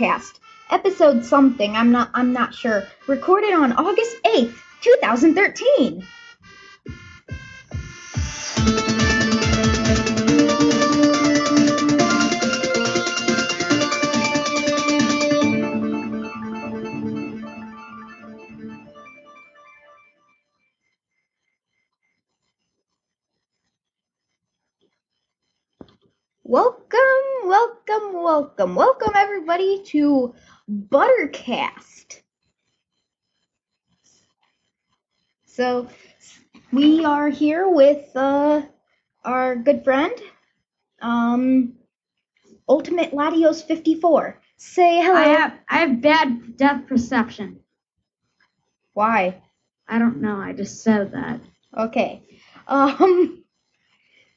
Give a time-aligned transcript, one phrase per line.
[0.00, 0.38] podcast,
[0.70, 6.06] episode something, I'm not I'm not sure, recorded on August 8th, 2013.
[28.30, 30.32] Welcome, welcome, everybody to
[30.70, 32.20] Buttercast.
[35.46, 35.88] So
[36.72, 38.62] we are here with uh,
[39.24, 40.12] our good friend,
[41.02, 41.72] um,
[42.68, 44.40] Ultimate Latios fifty four.
[44.56, 45.16] Say hello.
[45.16, 47.58] I have I have bad depth perception.
[48.92, 49.42] Why?
[49.88, 50.36] I don't know.
[50.36, 51.40] I just said that.
[51.76, 52.22] Okay.
[52.68, 53.38] Um.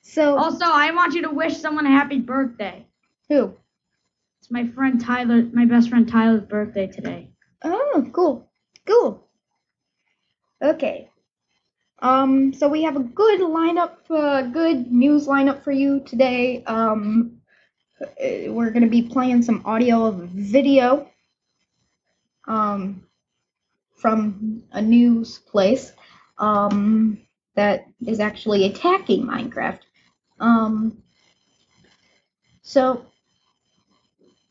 [0.05, 2.85] So Also, I want you to wish someone a happy birthday.
[3.29, 3.55] who?
[4.43, 7.29] It's my friend Tyler, my best friend Tyler's birthday today.
[7.63, 8.51] Oh, cool.
[8.85, 9.25] Cool.
[10.61, 11.09] Okay.
[11.99, 16.61] Um, so we have a good lineup, uh, good news lineup for you today.
[16.65, 17.37] Um,
[18.01, 21.09] uh, we're gonna be playing some audio of video,
[22.45, 23.07] um,
[23.95, 25.93] from a news place,
[26.37, 27.17] um,
[27.55, 29.79] that is actually attacking Minecraft.
[30.41, 31.01] Um,
[32.61, 33.05] so,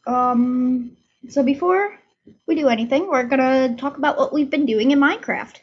[0.06, 0.96] um,
[1.28, 1.98] so before
[2.46, 5.56] we do anything, we're gonna talk about what we've been doing in Minecraft.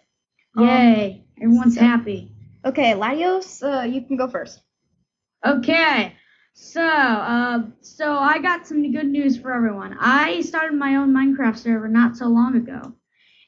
[0.57, 1.25] Um, Yay!
[1.41, 2.31] Everyone's so- happy.
[2.65, 4.59] Okay, Latios, uh, you can go first.
[5.45, 6.13] Okay.
[6.53, 9.95] So, uh, so I got some good news for everyone.
[9.97, 12.93] I started my own Minecraft server not so long ago,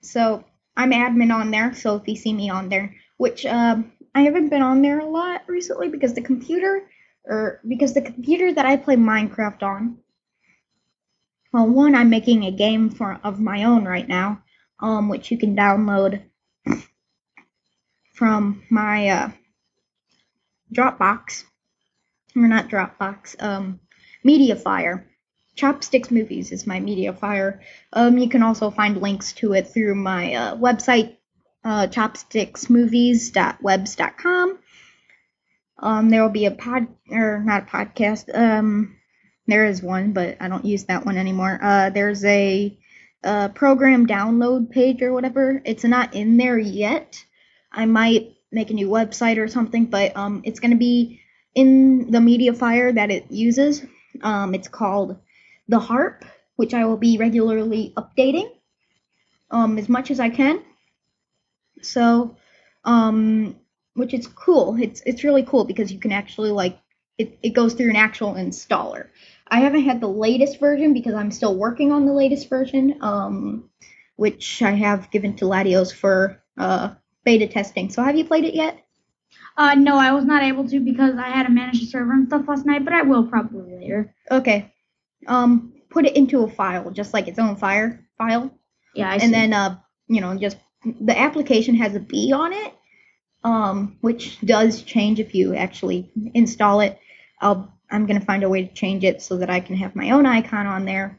[0.00, 0.44] so
[0.78, 4.48] I'm admin on there, so if you see me on there, which um I haven't
[4.48, 6.88] been on there a lot recently because the computer,
[7.24, 9.98] or because the computer that I play Minecraft on.
[11.52, 14.42] Well, one, I'm making a game for of my own right now,
[14.80, 16.22] um, which you can download
[18.12, 19.30] from my uh,
[20.74, 21.44] Dropbox,
[22.36, 23.80] or not Dropbox, um,
[24.26, 25.04] MediaFire.
[25.54, 27.60] Chopsticks Movies is my MediaFire.
[27.92, 31.16] Um, you can also find links to it through my uh, website,
[31.64, 34.58] uh, chopsticksmovies.webs.com.
[35.78, 38.34] Um, there will be a pod, or not a podcast.
[38.36, 38.96] Um,
[39.46, 41.58] there is one, but I don't use that one anymore.
[41.62, 42.76] Uh, there's a,
[43.24, 45.60] uh program download page or whatever.
[45.64, 47.24] It's not in there yet.
[47.72, 51.20] I might make a new website or something, but um, it's gonna be
[51.54, 53.84] in the MediaFire that it uses.
[54.22, 55.18] Um, it's called
[55.68, 56.24] the harp,
[56.56, 58.48] which I will be regularly updating
[59.50, 60.62] um, as much as I can.
[61.82, 62.36] So,
[62.84, 63.56] um,
[63.98, 64.76] which is cool.
[64.80, 66.78] It's it's really cool because you can actually like
[67.18, 69.08] it, it goes through an actual installer.
[69.48, 73.70] I haven't had the latest version because I'm still working on the latest version, um,
[74.16, 76.94] which I have given to Latios for uh,
[77.24, 77.90] beta testing.
[77.90, 78.84] So have you played it yet?
[79.56, 82.28] Uh, no, I was not able to because I had to manage the server and
[82.28, 84.14] stuff last night, but I will probably later.
[84.30, 84.72] Okay.
[85.26, 88.52] Um, put it into a file, just like its own fire file.
[88.94, 89.24] Yeah, I see.
[89.24, 90.56] and then uh you know just
[91.00, 92.74] the application has a b on it
[93.44, 96.98] um which does change if you actually install it
[97.40, 99.94] i'll i'm going to find a way to change it so that i can have
[99.94, 101.18] my own icon on there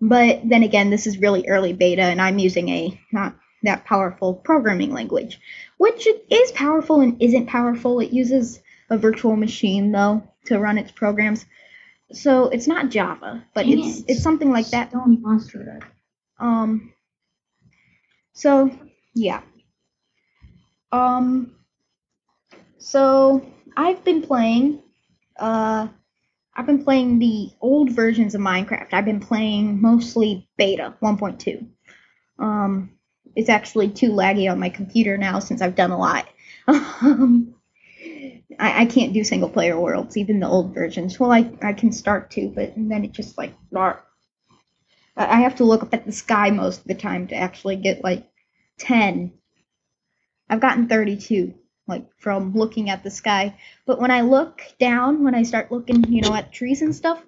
[0.00, 4.34] but then again this is really early beta and i'm using a not that powerful
[4.34, 5.40] programming language
[5.78, 8.60] which is powerful and isn't powerful it uses
[8.90, 11.46] a virtual machine though to run its programs
[12.12, 14.04] so it's not java but Dang it's it.
[14.08, 15.64] it's something like that Stone monster.
[15.64, 16.44] That.
[16.44, 16.92] Um.
[18.34, 18.70] So
[19.14, 19.40] yeah.
[20.94, 21.56] Um.
[22.78, 23.44] So
[23.76, 24.82] I've been playing.
[25.38, 25.88] Uh,
[26.54, 28.92] I've been playing the old versions of Minecraft.
[28.92, 31.66] I've been playing mostly beta 1.2.
[32.38, 32.90] Um,
[33.34, 36.28] it's actually too laggy on my computer now since I've done a lot.
[36.66, 37.54] Um,
[38.58, 41.18] I, I can't do single player worlds, even the old versions.
[41.18, 43.96] Well, I, I can start to, but then it just like blah,
[45.16, 47.76] I I have to look up at the sky most of the time to actually
[47.76, 48.26] get like
[48.78, 49.32] 10.
[50.48, 51.54] I've gotten 32,
[51.86, 53.58] like from looking at the sky.
[53.86, 57.22] But when I look down, when I start looking, you know, at trees and stuff,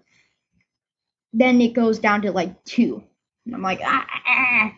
[1.32, 3.02] then it goes down to like 2.
[3.46, 4.72] And I'm like, ah, ah,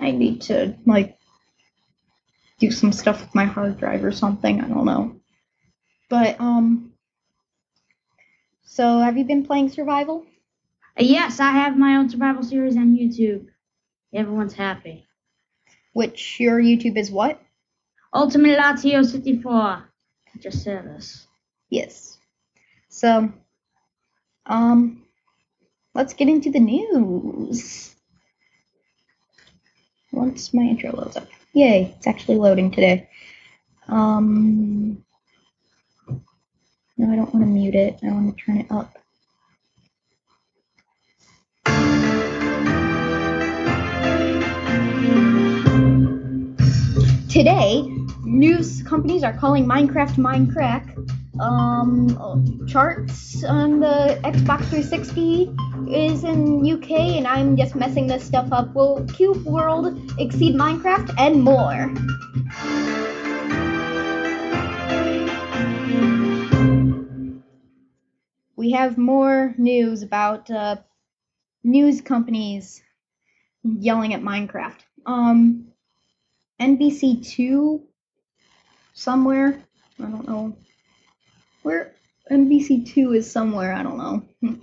[0.00, 1.18] I need to, like,
[2.58, 4.60] do some stuff with my hard drive or something.
[4.60, 5.20] I don't know.
[6.08, 6.92] But um
[8.64, 10.24] so have you been playing survival?
[10.98, 13.46] Yes, I have my own survival series on YouTube.
[14.12, 15.07] Everyone's happy.
[15.98, 17.42] Which your YouTube is what?
[18.14, 19.52] Ultimate Latio 64.
[19.52, 19.82] I
[20.38, 21.26] just said this.
[21.70, 22.18] Yes.
[22.88, 23.32] So
[24.46, 25.02] um
[25.96, 27.96] let's get into the news.
[30.12, 31.26] Once my intro loads up.
[31.52, 33.10] Yay, it's actually loading today.
[33.88, 35.04] Um
[36.96, 37.98] no, I don't want to mute it.
[38.04, 38.96] I want to turn it up.
[47.38, 47.82] Today,
[48.24, 51.40] news companies are calling Minecraft Minecraft.
[51.40, 55.54] Um, charts on the Xbox 360
[55.88, 58.74] is in UK, and I'm just messing this stuff up.
[58.74, 61.94] Will Cube World exceed Minecraft and more?
[68.56, 70.78] We have more news about uh,
[71.62, 72.82] news companies
[73.62, 74.80] yelling at Minecraft.
[75.06, 75.67] Um,
[76.60, 77.80] NBC2
[78.92, 79.62] somewhere.
[79.98, 80.56] I don't know.
[81.62, 81.92] Where
[82.30, 83.72] NBC2 is somewhere.
[83.72, 84.58] I don't know.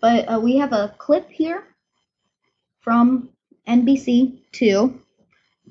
[0.00, 1.64] but uh, we have a clip here
[2.80, 3.30] from
[3.66, 4.98] NBC2.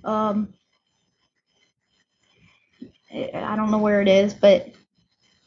[0.04, 0.54] Um,
[3.14, 4.74] I I don't know where it is, but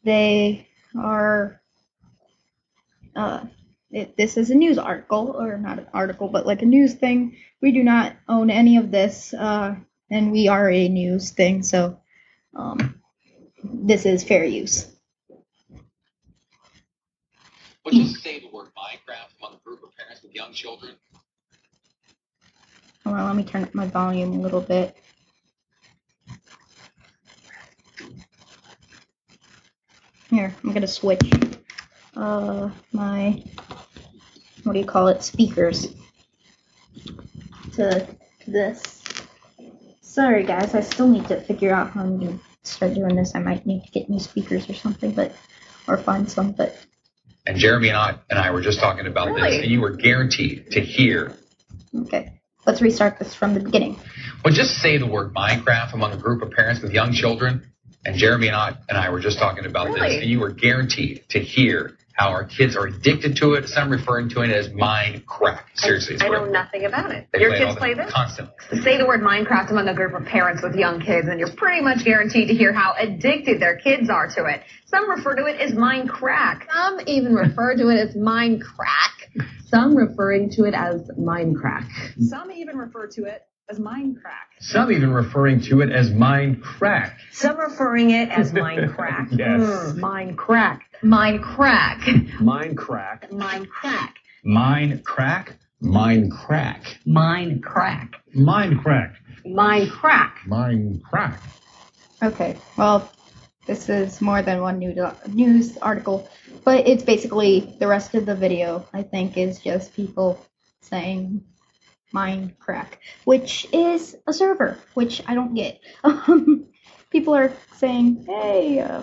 [0.05, 0.69] they
[0.99, 1.61] are.
[3.14, 3.46] Uh,
[3.91, 7.37] it, this is a news article, or not an article, but like a news thing.
[7.61, 9.77] We do not own any of this, uh,
[10.11, 11.99] and we are a news thing, so
[12.55, 13.00] um,
[13.62, 14.87] this is fair use.
[17.83, 20.97] What does say the word Minecraft among a group of parents with young children?
[23.05, 24.97] Hold on, let me turn up my volume a little bit.
[30.31, 31.31] Here, I'm gonna switch
[32.17, 33.44] uh, my
[34.66, 35.94] what do you call it speakers
[37.74, 38.06] to
[38.46, 39.02] this.
[40.00, 43.34] Sorry guys, I still need to figure out how I'm gonna start doing this.
[43.34, 45.32] I might need to get new speakers or something, but
[45.86, 46.52] or find some.
[46.52, 46.76] But
[47.46, 50.70] And Jeremy and I and I were just talking about this, and you were guaranteed
[50.72, 51.32] to hear.
[51.94, 54.00] okay, let's restart this from the beginning.
[54.44, 57.72] Well, just say the word Minecraft among a group of parents with young children.
[58.04, 61.24] And Jeremy and I and I were just talking about this, and you were guaranteed
[61.30, 63.68] to hear how our kids are addicted to it.
[63.68, 65.68] Some referring to it as mind crack.
[65.74, 67.28] Seriously, it's I know nothing about it.
[67.32, 68.10] They Your play kids all play this?
[68.12, 68.54] constantly.
[68.82, 71.82] Say the word Minecraft among a group of parents with young kids, and you're pretty
[71.82, 74.62] much guaranteed to hear how addicted their kids are to it.
[74.86, 76.68] Some refer to it as mind crack.
[76.72, 79.12] Some even refer to it as mine crack.
[79.66, 81.88] Some referring to it as mine crack.
[82.18, 84.48] Some even refer to it as mind crack.
[84.60, 87.18] Some even referring to it as mind crack.
[87.32, 89.32] Some referring it as Minecraft.
[89.38, 89.61] Yes.
[89.61, 90.86] Mm, mine crack.
[91.03, 92.09] Mine crack.
[92.41, 93.31] Mind crack.
[93.31, 94.17] Mine crack.
[94.45, 95.59] Mine crack.
[95.81, 96.99] Mind crack.
[97.05, 98.15] Mine crack.
[98.35, 99.17] Mind crack.
[99.45, 100.37] Mine crack.
[100.47, 101.41] Mind crack.
[102.23, 103.11] Okay, well,
[103.67, 104.95] this is more than one new
[105.29, 106.29] news article,
[106.65, 108.87] but it's basically the rest of the video.
[108.95, 110.41] I think is just people
[110.81, 111.43] saying
[112.15, 112.93] Minecraft,
[113.25, 115.81] which is a server, which I don't get.
[116.05, 116.67] Um,
[117.11, 119.03] people are saying, "Hey, uh,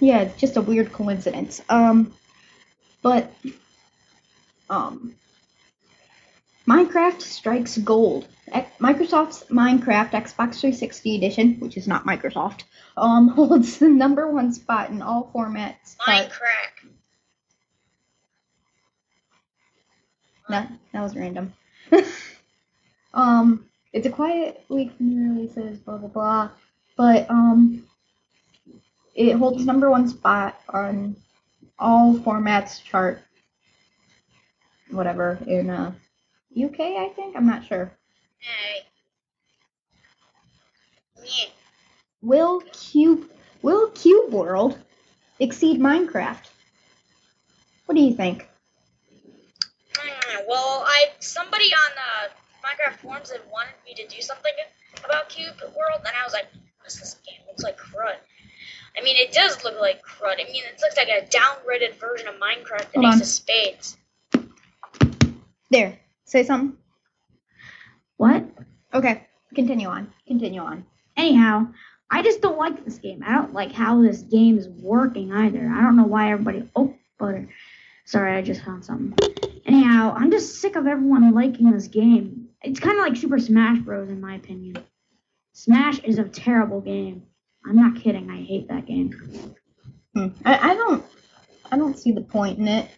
[0.00, 2.12] yeah, it's just a weird coincidence." Um,
[3.02, 3.32] but
[4.70, 5.14] um,
[6.66, 8.26] Minecraft strikes gold.
[8.80, 12.62] Microsoft's Minecraft Xbox 360 edition, which is not Microsoft,
[12.96, 15.96] um, holds the number one spot in all formats.
[16.06, 16.76] Minecraft.
[20.48, 21.52] that, that was random.
[23.14, 26.50] um, it's a quiet week from releases, blah blah blah.
[26.96, 27.84] But um,
[29.16, 31.16] it holds number one spot on
[31.78, 33.20] all formats chart.
[34.90, 35.92] Whatever in uh,
[36.56, 37.34] UK, I think.
[37.34, 37.90] I'm not sure.
[42.22, 43.28] Will Cube
[43.62, 44.78] Will Cube World
[45.40, 46.44] exceed Minecraft?
[47.86, 48.48] What do you think?
[49.96, 52.28] Hmm, well, I somebody on uh,
[52.64, 54.52] Minecraft forums had wanted me to do something
[55.04, 56.46] about Cube World, and I was like,
[56.80, 57.40] "What's this game?
[57.48, 58.16] Looks like crud."
[58.98, 60.34] I mean, it does look like crud.
[60.40, 63.96] I mean, it looks like a downgraded version of Minecraft that Hold makes of spades.
[65.70, 65.98] There.
[66.24, 66.76] Say something.
[68.16, 68.44] What?
[68.94, 69.26] Okay.
[69.54, 70.12] Continue on.
[70.26, 70.86] Continue on.
[71.16, 71.68] Anyhow,
[72.10, 73.22] I just don't like this game.
[73.26, 75.70] I don't like how this game is working either.
[75.72, 76.68] I don't know why everybody.
[76.74, 77.48] Oh, butter.
[78.04, 79.16] Sorry, I just found something.
[79.66, 82.48] Anyhow, I'm just sick of everyone liking this game.
[82.62, 84.08] It's kind of like Super Smash Bros.
[84.08, 84.78] in my opinion.
[85.52, 87.24] Smash is a terrible game.
[87.66, 88.30] I'm not kidding.
[88.30, 89.10] I hate that game.
[90.14, 90.28] Hmm.
[90.44, 91.04] I, I don't
[91.70, 92.88] I don't see the point in it.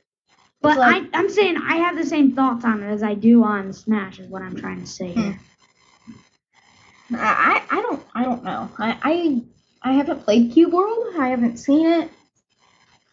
[0.60, 3.42] But like- I, I'm saying I have the same thoughts on it as I do
[3.44, 4.18] on Smash.
[4.18, 5.20] Is what I'm trying to say Hmm.
[5.20, 5.40] here.
[7.14, 8.68] I, I I don't I don't know.
[8.78, 9.42] I, I
[9.90, 11.14] I haven't played Cube World.
[11.18, 12.10] I haven't seen it.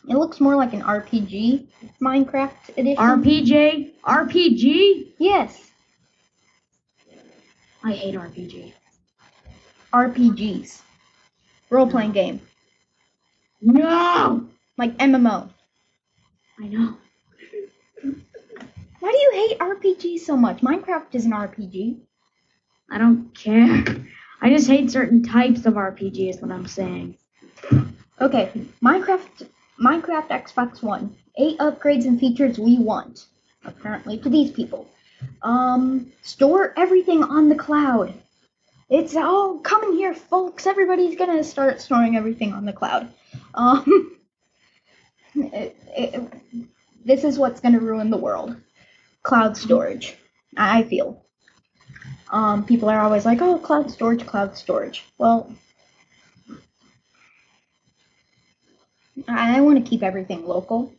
[0.08, 1.68] It looks more like an RPG
[2.02, 2.98] Minecraft edition.
[2.98, 5.14] RPG, RPG.
[5.18, 5.72] yes,
[7.84, 8.74] I hate RPG.
[9.94, 10.82] RPGs.
[11.76, 12.40] Role playing game.
[13.62, 15.50] No, Like MMO.
[16.60, 16.96] I know.
[19.00, 20.62] Why do you hate RPGs so much?
[20.62, 21.98] Minecraft is an RPG.
[22.90, 23.84] I don't care.
[24.42, 26.30] I just hate certain types of RPG.
[26.30, 27.18] Is what I'm saying.
[28.22, 28.52] Okay,
[28.82, 29.48] Minecraft
[29.84, 31.16] Minecraft Xbox One.
[31.38, 33.26] Eight upgrades and features we want.
[33.66, 34.88] Apparently to these people.
[35.42, 38.14] Um store everything on the cloud.
[38.90, 40.68] It's all coming here, folks.
[40.68, 43.12] Everybody's gonna start storing everything on the cloud.
[43.54, 44.18] Um
[45.36, 46.34] it- it-
[47.06, 48.56] this is what's gonna ruin the world.
[49.24, 50.18] Cloud storage.
[50.58, 51.24] I feel.
[52.32, 55.04] Um, people are always like, oh, cloud storage, cloud storage.
[55.18, 55.52] Well,
[59.28, 60.94] I want to keep everything local.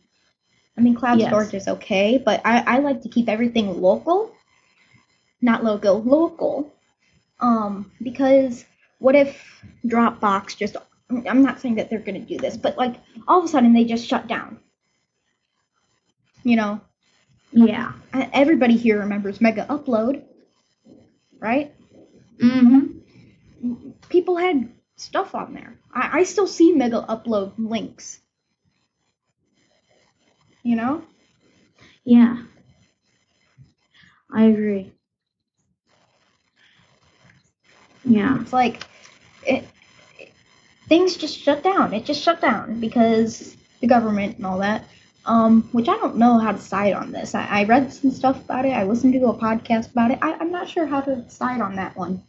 [0.77, 1.29] I mean, cloud Yes.
[1.29, 4.31] storage is okay, but I, I like to keep everything local,
[5.41, 6.71] not local, local.
[7.39, 8.65] Um, because
[8.99, 10.77] what if Dropbox just,
[11.09, 12.95] I'm not saying that they're going to do this, but like
[13.27, 14.59] all of a sudden they just shut down.
[16.43, 16.81] You know,
[17.51, 17.93] Yeah.
[18.15, 20.23] e- everybody here remembers Mega Upload,
[21.39, 21.73] right?
[22.41, 22.99] Mm-hmm.
[24.09, 25.77] People had stuff on there.
[25.93, 28.19] I, I still see Mega Upload links.
[30.63, 31.03] You know?
[32.05, 32.43] Yeah.
[34.33, 34.93] I agree.
[38.07, 38.39] Yeah.
[38.41, 38.83] It's like
[39.45, 39.65] it,
[40.19, 40.33] it-
[40.87, 41.93] things just shut down.
[41.93, 44.85] It just shut down because the government and all that.
[45.25, 47.35] Um, which I don't know how to decide on this.
[47.35, 48.69] I, I read some stuff about it.
[48.71, 50.19] I listened to a podcast about it.
[50.21, 52.23] I, I'm not sure how to decide on that one.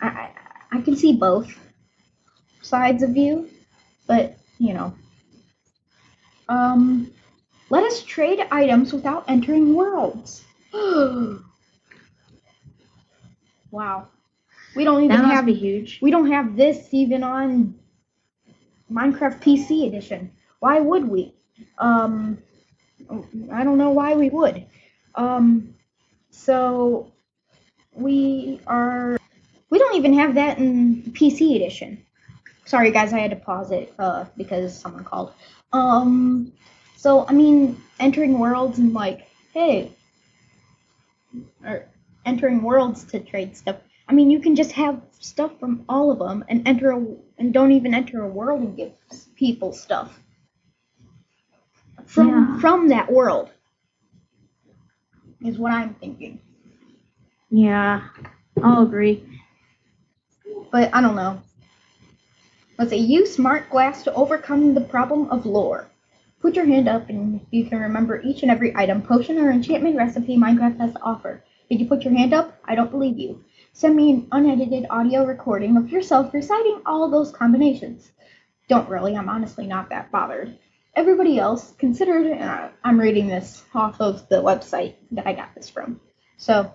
[0.00, 0.30] I, I
[0.72, 1.48] I can see both
[2.62, 3.48] sides of view,
[4.06, 4.94] but you know.
[6.48, 7.10] Um,
[7.70, 10.44] let us trade items without entering worlds.
[13.70, 14.08] wow.
[14.76, 16.00] We don't even have be huge.
[16.02, 17.74] we don't have this even on
[18.90, 20.30] Minecraft PC edition.
[20.60, 21.34] Why would we?
[21.78, 22.38] Um,
[23.52, 24.64] I don't know why we would.
[25.14, 25.74] Um,
[26.30, 27.12] so
[27.92, 29.18] we are.
[29.70, 32.04] We don't even have that in PC edition.
[32.64, 35.32] Sorry, guys, I had to pause it uh, because someone called.
[35.72, 36.52] Um,
[36.96, 39.92] so I mean, entering worlds and like, hey,
[41.64, 41.86] or
[42.24, 43.76] entering worlds to trade stuff.
[44.08, 47.06] I mean, you can just have stuff from all of them and enter a,
[47.38, 48.92] and don't even enter a world and give
[49.34, 50.20] people stuff
[52.06, 52.60] from Yeah.
[52.60, 53.50] from that world.
[55.44, 56.40] Is what I'm thinking.
[57.50, 58.02] Yeah.
[58.62, 59.22] I'll agree.
[60.70, 61.40] But I don't know.
[62.78, 65.86] Let's say use smart glass to overcome the problem of lore.
[66.40, 69.96] Put your hand up and you can remember each and every item, potion, or enchantment
[69.96, 71.42] recipe Minecraft has to offer.
[71.70, 72.58] Did you put your hand up?
[72.64, 73.44] I don't believe you.
[73.76, 78.12] Send me an unedited audio recording of yourself reciting all those combinations.
[78.68, 80.56] Don't really, I'm honestly not that bothered.
[80.94, 85.68] Everybody else considered, uh, I'm reading this off of the website that I got this
[85.68, 86.00] from.
[86.36, 86.72] So,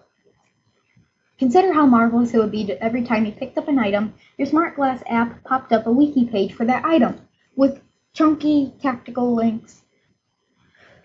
[1.38, 4.46] Consider how marvelous it would be to every time you picked up an item, your
[4.46, 7.22] Smart Glass app popped up a wiki page for that item
[7.56, 9.84] with chunky tactical links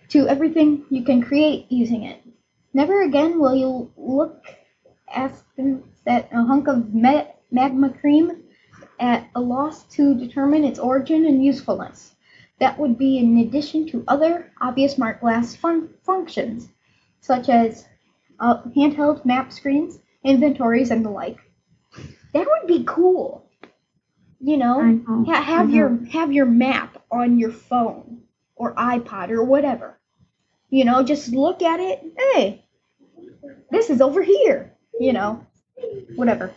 [0.09, 2.21] to everything you can create using it.
[2.73, 4.45] Never again will you look
[5.17, 8.43] askance that a hunk of ma- magma cream
[9.01, 12.15] at a loss to determine its origin and usefulness.
[12.61, 16.69] That would be in addition to other obvious Smart Glass fun- functions,
[17.21, 17.87] such as
[18.41, 21.39] uh, handheld map screens, inventories, and the like.
[22.33, 23.45] That would be cool.
[24.41, 25.25] You know, know.
[25.27, 26.11] ha- have I your know.
[26.11, 28.23] have your map on your phone
[28.57, 29.99] or iPod or whatever.
[30.71, 32.05] You know, just look at it.
[32.19, 32.65] Hey,
[33.71, 34.74] this is over here.
[35.01, 35.47] You know,
[36.15, 36.53] whatever.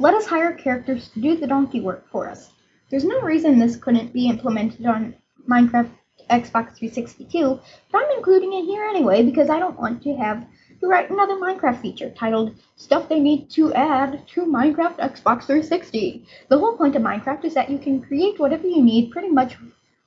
[0.00, 2.50] Let us hire characters to do the donkey work for us.
[2.90, 5.14] There's no reason this couldn't be implemented on
[5.48, 5.90] Minecraft
[6.30, 10.46] Xbox 362, but I'm including it here anyway because I don't want to have
[10.80, 16.26] to write another Minecraft feature titled Stuff They Need to Add to Minecraft Xbox 360.
[16.48, 19.56] The whole point of Minecraft is that you can create whatever you need pretty much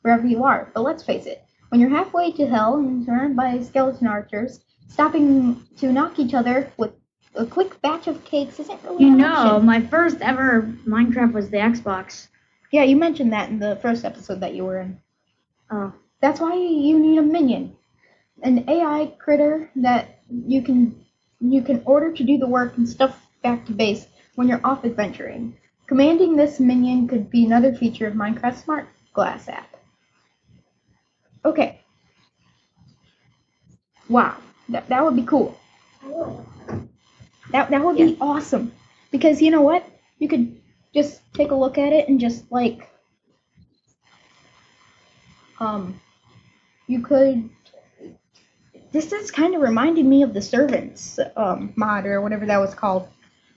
[0.02, 0.72] wherever you are.
[0.74, 5.66] But let's face it, when you're halfway to hell and surrounded by skeleton archers, stopping
[5.78, 6.92] to knock each other with
[7.36, 9.06] a quick batch of cakes isn't really.
[9.06, 9.66] You know, option.
[9.66, 12.28] my first ever Minecraft was the Xbox.
[12.72, 15.00] Yeah, you mentioned that in the first episode that you were in.
[15.72, 17.76] Oh, That's why you need a minion,
[18.44, 21.06] an AI critter that you can
[21.40, 24.06] you can order to do the work and stuff back to base
[24.36, 25.58] when you're off adventuring.
[25.88, 29.76] Commanding this minion could be another feature of Minecraft Smart Glass app.
[31.44, 31.80] Okay.
[34.08, 34.36] Wow,
[34.72, 35.58] that, that would be cool.
[37.52, 38.72] That that would be awesome.
[39.12, 39.86] Because you know what?
[40.20, 40.62] You could
[40.94, 42.90] just take a look at it and just like
[45.60, 46.00] um
[46.88, 47.50] you could
[48.92, 52.74] this is kind of reminding me of the servants um mod or whatever that was
[52.74, 53.08] called.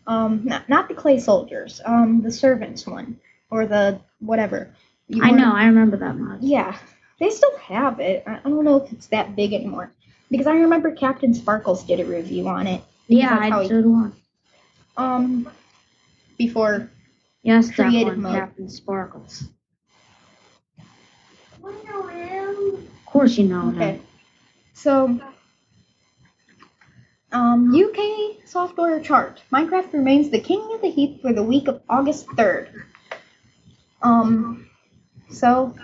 [0.06, 4.75] Um not, not the clay soldiers, um the servants one or the whatever.
[5.09, 5.52] You I know.
[5.52, 6.42] I remember that mod.
[6.42, 6.76] yeah,
[7.21, 8.25] they still have it.
[8.26, 9.92] I don't know if it's that big anymore.
[10.31, 12.83] Because I remember CaptainSparklez did a review on it.
[13.09, 14.12] Yeah, That's how I he- did one.
[14.97, 15.50] Um,
[16.38, 16.90] before.
[17.43, 18.35] Yes, that Creative one, mode.
[18.35, 19.45] Captain Sparkles.
[21.62, 23.93] Of course you know Okay.
[23.93, 24.02] him.
[24.73, 25.21] So,
[27.33, 29.43] um, UK software chart.
[29.52, 32.69] Minecraft remains the king of the heap for the week of August 3rd.
[34.02, 34.69] Um,
[35.31, 35.75] so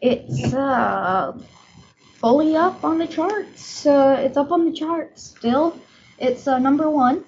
[0.00, 1.32] it's uh
[2.26, 3.86] fully up on the charts.
[3.86, 5.78] Uh, it's up on the charts still.
[6.18, 7.24] It's uh, number one.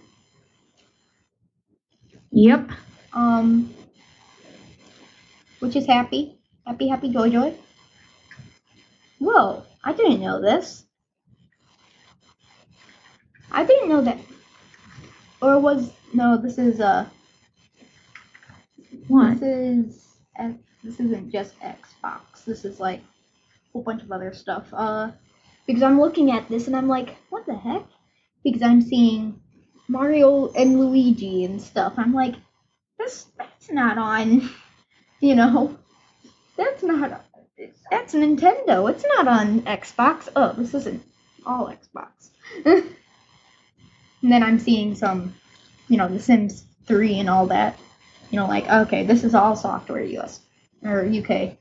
[2.33, 2.71] Yep.
[3.12, 3.73] um,
[5.61, 7.55] which is happy, happy, happy, joy, joy.
[9.20, 10.85] Whoa, I didn't know this.
[13.53, 14.18] I didn't know that.
[15.40, 16.37] Or was no?
[16.37, 17.07] This is uh,
[19.07, 19.38] What?
[19.38, 20.09] this is
[20.83, 22.44] this isn't just Xbox.
[22.44, 23.01] This is like
[23.79, 24.67] whole bunch of other stuff.
[24.73, 25.12] Uh,
[25.67, 27.85] because I'm looking at this and I'm like, what the heck?
[28.43, 29.41] Because I'm seeing
[29.87, 31.93] Mario and Luigi and stuff.
[31.97, 32.35] I'm like,
[32.99, 34.51] this that's not on,
[35.21, 35.79] you know,
[36.57, 37.25] that's not
[37.91, 38.91] that's Nintendo.
[38.91, 40.29] It's not on Xbox.
[40.35, 41.03] Oh, this isn't
[41.47, 42.31] all Xbox.
[42.64, 42.93] and
[44.23, 45.35] then I'm seeing some,
[45.88, 47.79] you know, The Sims 3 and all that.
[48.31, 50.41] You know, like okay, this is all software US
[50.83, 51.59] or UK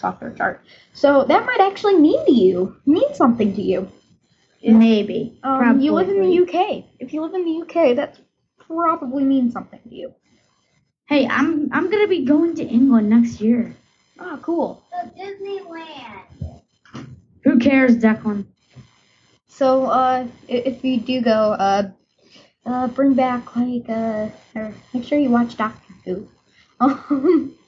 [0.00, 0.64] software chart.
[0.94, 3.88] So that might actually mean to you, mean something to you.
[4.62, 5.38] Maybe.
[5.42, 6.84] Um, you live in the UK.
[6.98, 8.18] If you live in the UK, that
[8.58, 10.14] probably means something to you.
[11.06, 13.74] Hey, I'm I'm gonna be going to England next year.
[14.18, 14.82] Ah, cool.
[14.90, 16.62] So Disneyland.
[17.44, 18.44] Who cares, Declan?
[19.48, 21.90] So, uh, if you do go, uh,
[22.66, 26.28] uh, bring back like, uh, or make sure you watch Doctor Who.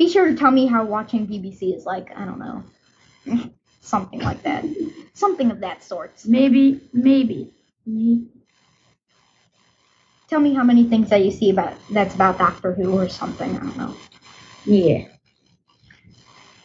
[0.00, 2.08] Be sure to tell me how watching BBC is like.
[2.16, 2.64] I don't know,
[3.82, 4.64] something like that,
[5.12, 6.12] something of that sort.
[6.24, 7.52] Maybe, maybe.
[7.84, 8.26] Maybe.
[10.28, 13.54] Tell me how many things that you see about that's about Doctor Who or something.
[13.54, 13.94] I don't know.
[14.64, 15.04] Yeah.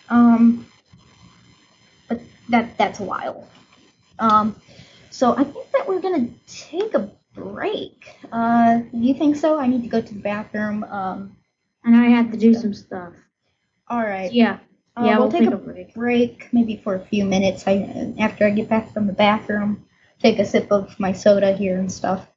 [0.10, 0.66] Um,
[2.08, 3.50] but that that's a while.
[4.18, 4.56] Um,
[5.12, 8.08] so I think that we're gonna take a break.
[8.32, 9.60] Uh, do you think so?
[9.60, 10.86] I need to go to the bathroom.
[10.86, 11.36] Um,
[11.84, 13.14] And I have to do some stuff.
[13.90, 14.32] All right.
[14.32, 14.60] Yeah.
[14.96, 15.96] Uh, Yeah, we'll, we'll take, take a break.
[15.96, 17.66] break, maybe for a few minutes.
[17.68, 19.86] I after I get back from the bathroom,
[20.20, 22.28] take a sip of my soda here and stuff.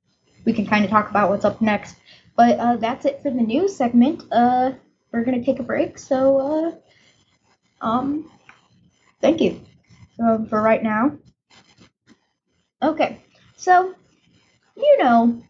[0.45, 1.97] We can kind of talk about what's up next.
[2.37, 4.25] But uh, that's it for the news segment.
[4.31, 4.73] Uh,
[5.13, 5.99] we're gonna take a break.
[5.99, 6.39] So,
[7.83, 8.31] uh, um,
[9.21, 9.61] thank you
[10.21, 11.17] um, for right now.
[12.83, 13.23] Okay,
[13.57, 13.95] so
[14.77, 15.43] you know,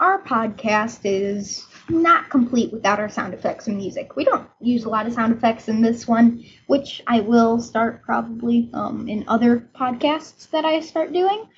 [0.00, 4.16] our podcast is not complete without our sound effects and music.
[4.16, 8.02] We don't use a lot of sound effects in this one, which I will start
[8.02, 11.48] probably um, in other podcasts that I start doing.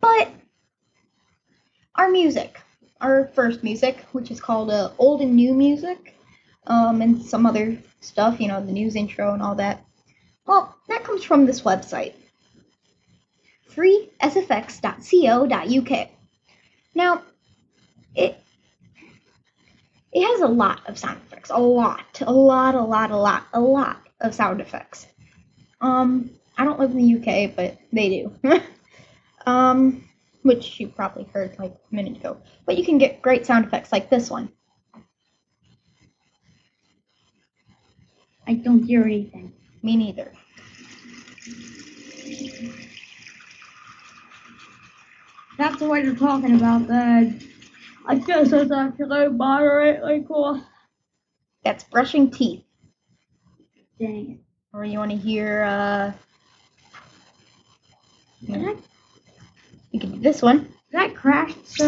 [0.00, 0.30] But
[1.94, 2.60] our music,
[3.00, 6.16] our first music, which is called uh, old and new music,
[6.66, 9.84] um, and some other stuff, you know, the news intro and all that.
[10.46, 12.14] Well, that comes from this website,
[13.70, 16.08] freesfx.co.uk.
[16.94, 17.22] Now,
[18.14, 18.41] it
[20.12, 23.46] it has a lot of sound effects, a lot, a lot, a lot, a lot,
[23.54, 25.06] a lot of sound effects.
[25.80, 28.08] Um, I don't live in the UK, but they
[28.42, 28.60] do.
[29.46, 30.04] um,
[30.42, 32.36] which you probably heard like a minute ago.
[32.66, 34.50] But you can get great sound effects like this one.
[38.46, 39.52] I don't hear anything.
[39.82, 40.32] Me neither.
[45.58, 47.40] That's what you're talking about, then.
[48.06, 50.62] I guess it's actually moderately cool.
[51.64, 52.64] That's brushing teeth.
[53.98, 54.40] Dang
[54.72, 56.12] Or you want to hear, uh,
[58.40, 58.76] you, know,
[59.92, 60.72] you can do this one.
[60.90, 61.78] that crashed?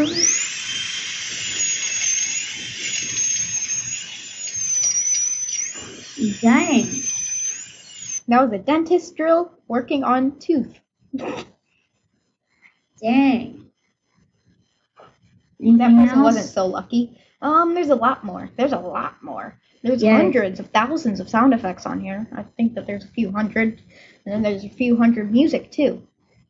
[6.41, 6.85] Dang.
[8.29, 10.79] That was a dentist drill working on tooth.
[13.03, 13.64] Dang.
[15.61, 16.25] That Anything person else?
[16.25, 17.19] wasn't so lucky.
[17.41, 18.51] Um, there's a lot more.
[18.57, 19.59] There's a lot more.
[19.83, 20.17] There's Yeah.
[20.17, 22.27] hundreds of thousands of sound effects on here.
[22.35, 23.81] I think that there's a few hundred,
[24.25, 26.03] and then there's a few hundred music too.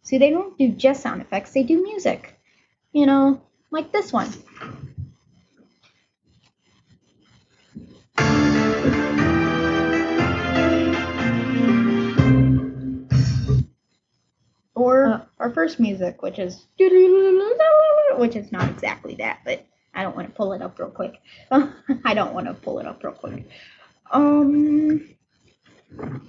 [0.02, 2.38] See, they don't do just sound effects; they do music.
[2.92, 3.40] You know,
[3.70, 4.28] like this one.
[14.74, 15.20] Or Uh.
[15.38, 16.66] our first music, which is
[18.18, 21.20] which is not exactly that, but I don't want to pull it up real quick.
[21.50, 23.48] I don't want to pull it up real quick.
[24.10, 25.08] Um,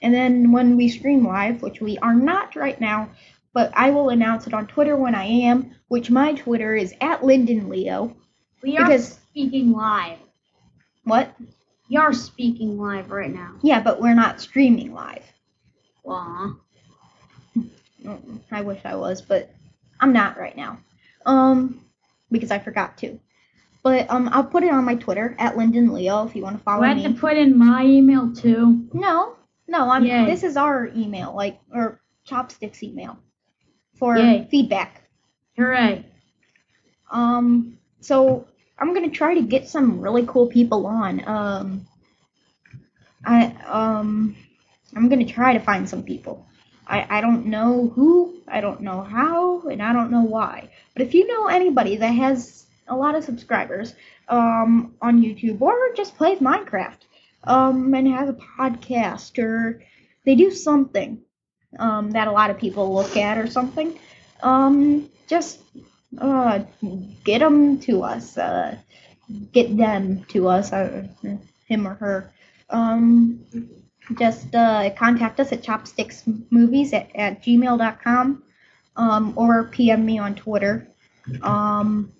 [0.00, 3.10] and then when we stream live, which we are not right now,
[3.52, 7.24] but I will announce it on Twitter when I am, which my Twitter is at
[7.24, 8.16] Lyndon Leo.
[8.62, 10.18] We are Because- speaking live.
[11.04, 11.34] What?
[11.90, 13.54] We are speaking live right now.
[13.62, 15.24] Yeah, but we're not streaming live.
[16.06, 16.54] Aw.
[18.04, 19.50] Mm, I wish I was, but
[20.00, 20.78] I'm not right now.
[21.26, 21.84] Um,
[22.30, 23.18] because I forgot to.
[23.82, 26.62] But um, I'll put it on my Twitter at Lyndon Leo if you want to
[26.62, 27.04] follow I have me.
[27.04, 28.88] to put in my email too?
[28.92, 30.04] No, no, I'm.
[30.04, 30.26] Yay.
[30.26, 33.18] This is our email, like or Chopsticks email
[33.94, 34.48] for Yay.
[34.50, 35.02] feedback.
[35.56, 36.04] Hooray.
[37.10, 38.46] Um, so
[38.78, 41.26] I'm gonna try to get some really cool people on.
[41.26, 41.86] Um,
[43.24, 44.36] I um,
[44.94, 46.46] I'm gonna try to find some people.
[46.88, 50.70] I I don't know who, I don't know how, and I don't know why.
[50.94, 53.94] But if you know anybody that has a lot of subscribers,
[54.28, 56.98] um, on YouTube or just plays Minecraft,
[57.44, 59.82] um, and has a podcast or
[60.24, 61.20] they do something,
[61.78, 63.98] um, that a lot of people look at or something,
[64.42, 65.60] um, just
[66.18, 66.60] uh,
[67.24, 68.36] get them to us.
[68.38, 68.76] Uh,
[69.52, 71.06] get them to us, uh,
[71.66, 72.32] him or her.
[74.16, 78.42] Just uh, contact us at chopsticksmovies at, at gmail.com
[78.96, 80.88] um, or PM me on Twitter.
[81.42, 82.12] Um,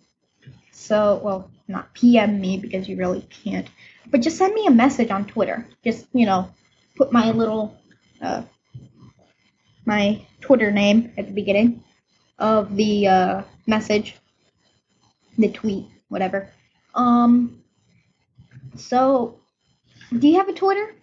[0.70, 3.68] so, well, not PM me because you really can't,
[4.10, 5.66] but just send me a message on Twitter.
[5.84, 6.50] Just, you know,
[6.96, 7.76] put my little,
[8.22, 8.42] uh,
[9.84, 11.82] my Twitter name at the beginning
[12.38, 14.16] of the uh, message,
[15.36, 16.50] the tweet, whatever.
[16.94, 17.62] Um,
[18.76, 19.40] so,
[20.16, 20.94] do you have a Twitter?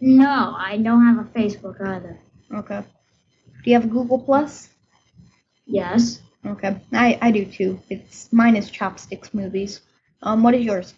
[0.00, 2.18] No, I don't have a Facebook either.
[2.54, 2.82] Okay.
[3.62, 4.70] Do you have a Google Plus?
[5.66, 6.20] Yes.
[6.46, 7.78] Okay, I, I do too.
[7.90, 9.82] It's mine is Chopsticks Movies.
[10.22, 10.94] Um, what is yours?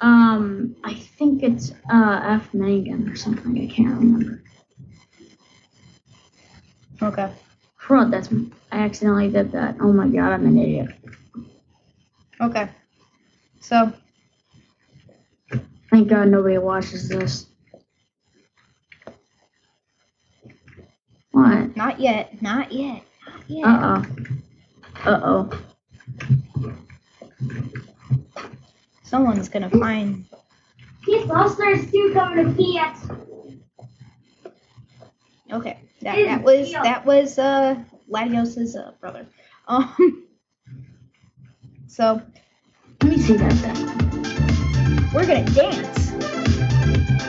[0.00, 3.58] Um, I think it's uh F Megan or something.
[3.60, 4.42] I can't remember.
[7.02, 7.32] Okay.
[7.80, 8.28] Crud, that's
[8.70, 9.76] I accidentally did that.
[9.80, 10.90] Oh my god, I'm an idiot.
[12.40, 12.68] Okay.
[13.60, 13.92] So,
[15.90, 17.46] Thank God nobody watches this.
[21.36, 21.76] What?
[21.76, 23.66] not yet, not yet, not yet.
[23.66, 24.02] Uh
[25.04, 25.10] oh.
[25.10, 25.50] Uh oh.
[29.02, 30.24] Someone's gonna find.
[31.04, 33.10] Keith Foster's two coming to PS.
[35.52, 39.26] Okay, that that was that was uh Latios's uh, brother.
[39.68, 40.22] Um.
[41.86, 42.22] So
[43.02, 45.10] Let me see that then.
[45.12, 46.12] we're gonna dance.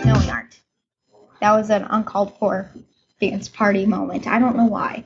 [0.06, 0.62] No, we aren't.
[1.41, 2.72] That was an uncalled for
[3.19, 4.27] dance party moment.
[4.27, 5.03] I don't know why.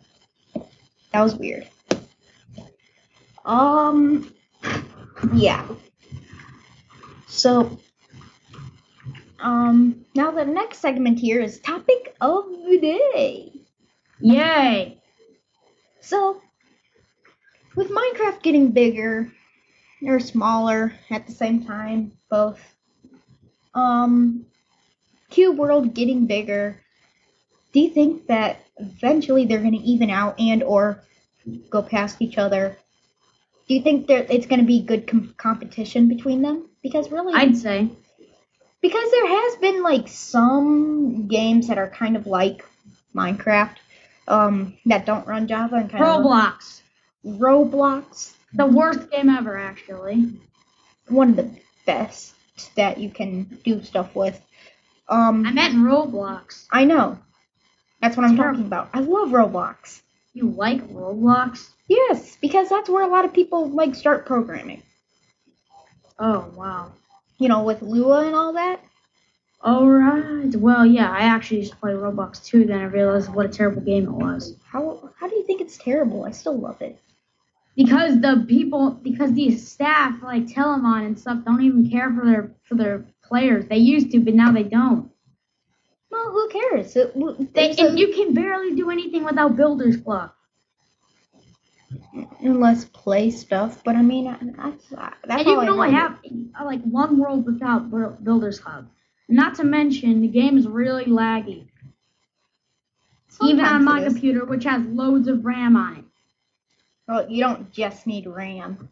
[1.11, 1.67] That was weird.
[3.45, 4.33] Um,
[5.33, 5.67] yeah.
[7.27, 7.79] So,
[9.39, 13.51] um, now the next segment here is topic of the day.
[14.19, 15.01] Yay!
[16.01, 16.41] So,
[17.75, 19.31] with Minecraft getting bigger
[20.05, 22.59] or smaller at the same time, both.
[23.73, 24.45] Um,
[25.29, 26.80] Cube World getting bigger.
[27.73, 31.03] Do you think that eventually they're going to even out and or
[31.69, 32.77] go past each other?
[33.67, 36.69] Do you think that it's going to be good com- competition between them?
[36.83, 37.89] Because really, I'd say.
[38.81, 42.65] because there has been like some games that are kind of like
[43.15, 43.75] Minecraft,
[44.27, 46.81] um, that don't run Java and kind Roblox.
[47.25, 48.33] of Roblox.
[48.53, 50.33] The worst game ever, actually.
[51.07, 51.51] one of the
[51.85, 52.33] best
[52.75, 54.39] that you can do stuff with.
[55.07, 56.65] Um, I meant Roblox.
[56.71, 57.19] I know.
[58.01, 58.55] That's what I'm Terrible.
[58.55, 58.89] talking about.
[58.93, 60.01] I love Roblox.
[60.33, 61.69] You like Roblox?
[61.87, 64.81] Yes, because that's where a lot of people like start programming.
[66.17, 66.91] Oh, wow.
[67.37, 68.79] You know, with Lua and all that.
[69.63, 70.55] Alright.
[70.55, 73.81] Well, yeah, I actually used to play Roblox too, then I realized what a terrible
[73.81, 74.55] game it was.
[74.65, 76.23] How how do you think it's terrible?
[76.23, 76.97] I still love it.
[77.75, 82.51] Because the people, because these staff like Telamon and stuff don't even care for their
[82.63, 83.67] for their players.
[83.67, 85.11] They used to, but now they don't.
[86.11, 86.95] Well, who cares?
[86.95, 87.13] It,
[87.53, 90.31] They, a- and you can barely do anything without Builders Club.
[92.41, 96.19] unless play stuff, but I mean, I- that's that's and you can I only have
[96.63, 97.89] like one world without
[98.23, 98.87] Builders Club.
[99.29, 101.67] Not to mention, the game is really laggy.
[103.43, 106.05] Even on my computer, which has loads of RAM on it.
[107.07, 108.89] Well, you don't just need RAM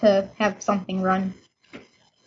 [0.00, 1.32] to have something run.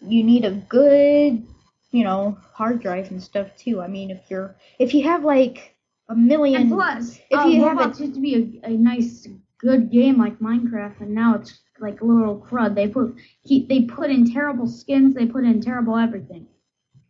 [0.02, 1.46] You need a good,
[1.92, 3.82] you know, hard drive and stuff too.
[3.82, 5.76] I mean, if you're if you have like
[6.10, 9.28] a million, And plus, if uh, you have Roblox used to be a, a nice,
[9.60, 12.76] good game like Minecraft, and now it's like a little crud.
[12.76, 15.16] They put he, they put in terrible skins.
[15.16, 16.48] They put in terrible everything,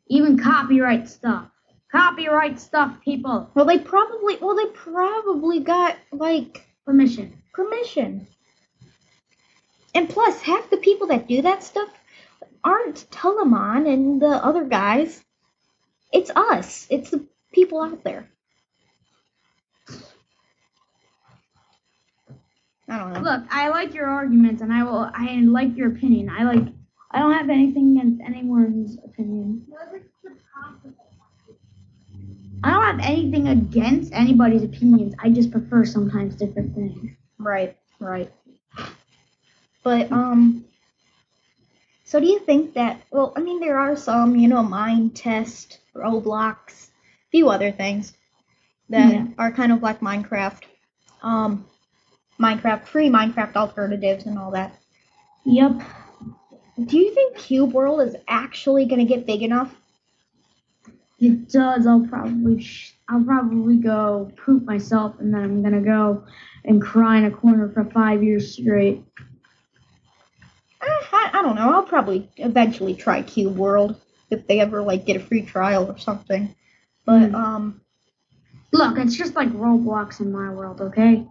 [0.08, 1.50] even copyright stuff.
[1.92, 3.50] Copyright stuff, people.
[3.56, 7.42] well, they probably well they probably got like Permission.
[7.54, 8.28] permission.
[9.94, 11.90] And plus, half the people that do that stuff
[12.64, 15.24] aren't Telamon and the other guys.
[16.12, 16.88] It's us.
[16.90, 18.30] It's the people out there.
[22.90, 23.20] I don't know.
[23.20, 25.10] Look, I like your arguments, and I will.
[25.14, 26.30] I like your opinion.
[26.30, 26.64] I like.
[27.12, 29.66] I don't have anything against anyone's opinion.
[32.64, 35.14] I don't have anything against anybody's opinions.
[35.20, 37.12] I just prefer sometimes different things.
[37.38, 38.32] Right, right.
[39.84, 40.66] But um
[42.10, 46.90] so do you think that well, I mean there are some, you know, Minetest, Roblox,
[47.32, 48.14] few other things
[48.90, 49.28] that Yeah.
[49.38, 50.64] are kind of like Minecraft.
[51.22, 51.66] Um
[52.42, 54.74] Minecraft free Minecraft alternatives and all that.
[55.46, 55.82] Yep.
[56.86, 59.76] Do you think Cube World is actually going to get big enough?
[61.20, 61.86] It does.
[61.86, 62.62] I'll probably.
[62.62, 66.24] Sh- I'll probably go poop myself, and then I'm gonna go
[66.64, 69.04] and cry in a corner for five years straight.
[71.34, 71.74] I, I don't know.
[71.74, 73.96] I'll probably eventually try Cube World
[74.30, 76.54] if they ever like get a free trial or something.
[77.06, 77.36] But Hmm.
[77.36, 77.82] um
[78.72, 81.26] Look, it's just like Roblox in my world, okay?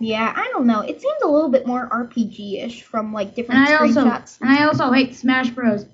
[0.00, 0.80] Yeah, I don't know.
[0.80, 4.40] It seems a little bit more RPG-ish from like And different I also screenshots.
[4.40, 5.86] and I also hate Smash Bros.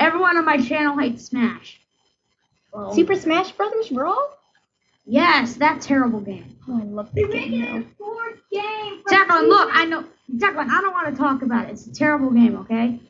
[0.00, 1.80] Everyone on my channel hates Smash.
[2.72, 4.37] Well, Super Smash Brothers Brawl?
[5.10, 6.54] Yes, that terrible game.
[6.68, 7.84] Oh, I love that game though.
[9.10, 10.04] Declan, look, I know.
[10.36, 11.72] Declan, I don't want to talk about it.
[11.72, 13.00] It's a terrible game, okay?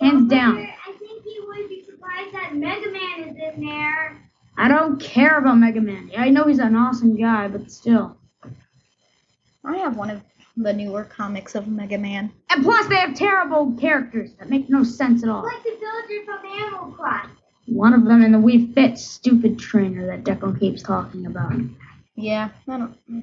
[0.00, 0.58] Hands down.
[0.58, 4.20] I think you would be surprised that Mega Man is in there.
[4.58, 6.10] I don't care about Mega Man.
[6.18, 8.18] I know he's an awesome guy, but still.
[9.64, 10.20] I have one of
[10.58, 12.30] the newer comics of Mega Man.
[12.50, 15.42] And plus, they have terrible characters that make no sense at all.
[15.44, 17.30] Like the villager from Animal Crossing.
[17.66, 21.52] One of them in the Wii Fit stupid trainer that Declan keeps talking about.
[22.14, 22.96] Yeah, I don't.
[23.08, 23.22] know.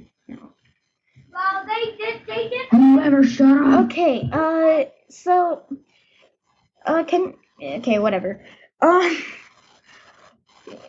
[1.34, 2.22] Well, they did.
[2.28, 2.68] They did.
[2.72, 3.86] Whoever shut up.
[3.86, 5.64] Okay, uh, so,
[6.86, 8.46] uh, can okay, whatever.
[8.82, 9.18] Um,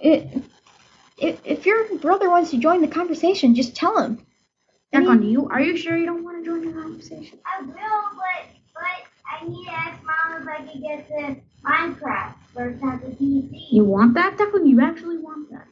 [0.02, 0.42] it,
[1.16, 4.26] if if your brother wants to join the conversation, just tell him.
[4.92, 7.38] I mean- Declan, you are you sure you don't want to join the conversation?
[7.46, 8.82] I will, but but
[9.30, 13.66] I need to ask mom if I can get the Minecraft first on the PC.
[13.70, 14.68] You want that, Declan?
[14.68, 15.66] You actually want that?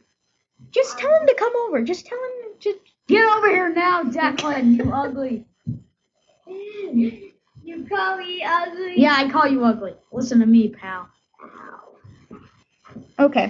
[0.71, 1.81] Just tell him to come over.
[1.81, 2.53] Just tell him.
[2.61, 4.77] to Get over here now, Declan.
[4.77, 5.45] You ugly.
[7.65, 8.99] You call me ugly.
[8.99, 9.93] Yeah, I call you ugly.
[10.11, 11.07] Listen to me, pal.
[13.17, 13.49] Okay.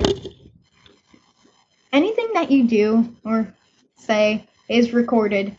[1.91, 3.51] Anything that you do or
[3.97, 5.57] say is recorded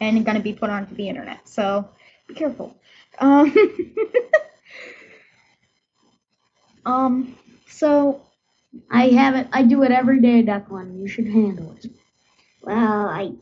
[0.00, 1.48] and going to be put onto the internet.
[1.48, 1.88] So
[2.26, 2.76] be careful.
[3.18, 3.54] Um,
[6.86, 8.22] um so
[8.90, 9.48] I have it.
[9.52, 11.00] I do it every day, Declan.
[11.00, 11.90] You should handle it.
[12.62, 13.32] Well, I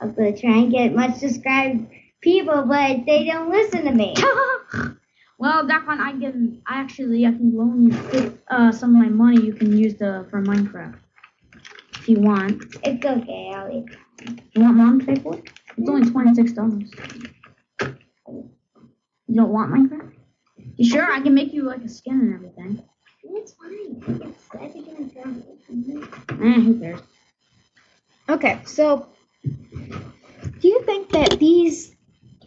[0.00, 1.88] I'm gonna try and get much described
[2.20, 4.14] people, but they don't listen to me.
[5.38, 9.42] well, Declan, I can I actually I can loan you uh, some of my money.
[9.42, 10.98] You can use the for Minecraft
[11.96, 12.62] if you want.
[12.82, 13.86] It's okay, Ellie.
[14.54, 15.50] You want mom to pay for it?
[15.76, 16.90] It's only twenty six dollars.
[19.26, 20.12] You don't want Minecraft?
[20.76, 21.12] You sure?
[21.12, 22.87] I can make you like a skin and everything.
[23.30, 24.02] It's fine.
[24.60, 24.88] I think.
[24.88, 27.00] Eh, who cares?
[28.28, 29.08] Okay, so
[29.42, 31.94] do you think that these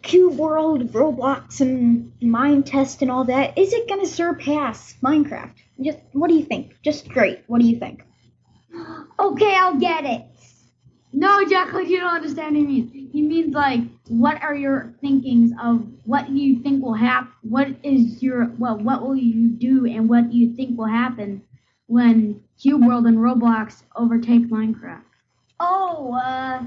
[0.02, 5.54] Cube World, Roblox, and Minetest and all that is it gonna surpass Minecraft?
[5.82, 6.76] Just what do you think?
[6.84, 8.04] Just straight, what do you think?
[9.20, 10.26] Okay, I'll get it.
[11.14, 12.92] No, Jacqueline, you don't understand what he means.
[13.12, 17.32] He means like, what are your thinkings of what you think will happen?
[17.42, 21.42] What is your well, what will you do, and what do you think will happen
[21.88, 25.02] when Cube World and Roblox overtake Minecraft?
[25.60, 26.64] Oh, uh,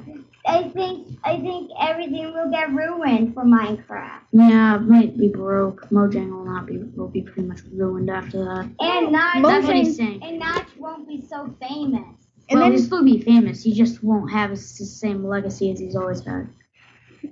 [0.46, 4.20] I think I think everything will get ruined for Minecraft.
[4.33, 5.88] Yeah, it might be broke.
[5.90, 8.70] Mojang will not be will be pretty much ruined after that.
[8.78, 10.22] And Notch, That's what he's saying.
[10.22, 12.23] and Notch won't be so famous.
[12.48, 13.62] And well, then he'll still be famous.
[13.62, 16.48] He just won't have his same legacy as he's always had.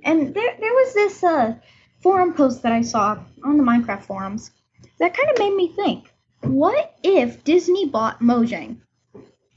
[0.03, 1.55] And there there was this uh
[2.01, 4.51] forum post that I saw on the Minecraft forums
[4.99, 6.11] that kind of made me think.
[6.41, 8.77] What if Disney bought Mojang?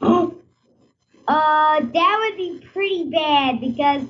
[1.29, 4.05] Uh, that would be pretty bad because,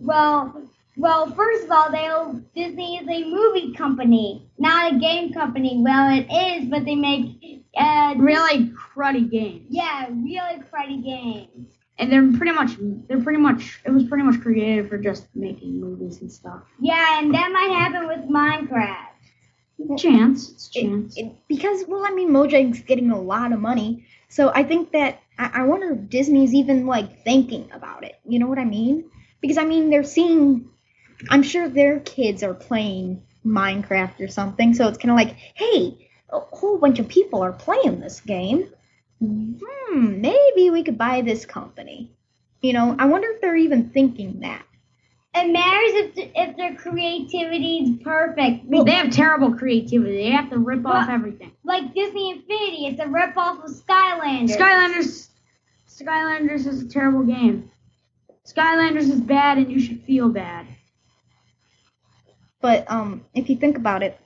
[0.00, 0.62] well,
[1.00, 5.80] well, first of all, they'll Disney is a movie company, not a game company.
[5.82, 9.66] Well, it is, but they make uh Really cruddy games.
[9.70, 11.68] yeah, really cruddy games.
[11.98, 12.72] And they're pretty much
[13.08, 16.62] they're pretty much it was pretty much created for just making movies and stuff.
[16.80, 19.06] Yeah, and that might happen with Minecraft.
[19.96, 21.16] Chance, it's It- chance.
[21.16, 25.20] it- because well, I mean, Mojang's getting a lot of money, so I think that
[25.38, 28.16] I, I wonder if Disney's even like thinking about it.
[28.28, 29.04] You know what I mean?
[29.40, 30.66] Because I mean, they're seeing.
[31.28, 36.08] I'm sure their kids are playing Minecraft or something, so it's kind of like, hey,
[36.30, 38.70] a whole bunch of people are playing this game.
[39.22, 42.10] Hmm, maybe we could buy this company.
[42.62, 44.64] You know, I wonder if they're even thinking that.
[45.34, 48.64] It matters if th- if their creativity is perfect.
[48.64, 50.16] Well, they have terrible creativity.
[50.16, 51.52] They have to rip off everything.
[51.62, 54.56] Like Disney Infinity, it's a rip off of Skylanders.
[54.56, 55.28] Skylanders
[55.88, 57.70] Skylanders is a terrible game.
[58.46, 60.66] Skylanders is bad and you should feel bad.
[62.60, 64.18] But um, if you think about it,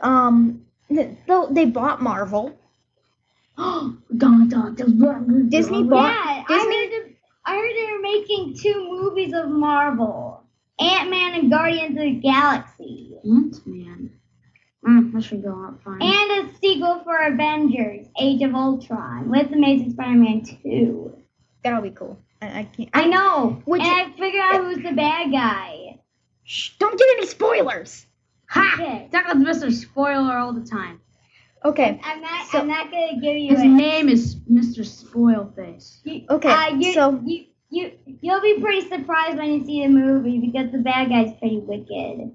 [0.00, 2.56] um, th- though they bought Marvel,
[3.58, 9.48] Disney bought- yeah, Disney- I heard, the- I heard they were making two movies of
[9.50, 10.42] Marvel,
[10.80, 14.10] Ant Man and Guardians of the Galaxy, Ant Man.
[14.86, 16.00] Mm, that should go up fine.
[16.00, 21.16] and a sequel for Avengers: Age of Ultron with Amazing Spider-Man 2.
[21.62, 22.18] that'll be cool.
[22.40, 22.88] I, I can't.
[22.94, 25.89] I know, Which- and I figured out who's the bad guy.
[26.50, 28.06] Shh, don't get any spoilers.
[28.46, 28.74] ha!
[28.74, 29.08] Okay.
[29.12, 29.72] Declan's Mr.
[29.72, 31.00] Spoiler all the time.
[31.64, 32.00] Okay.
[32.02, 32.48] I'm not.
[32.48, 34.80] So- I'm not gonna give you His name is Mr.
[34.82, 36.00] Spoilface.
[36.02, 39.90] You, Okay, uh, you, so- you you you'll be pretty surprised when you see the
[39.90, 42.32] movie because the bad guy's pretty wicked.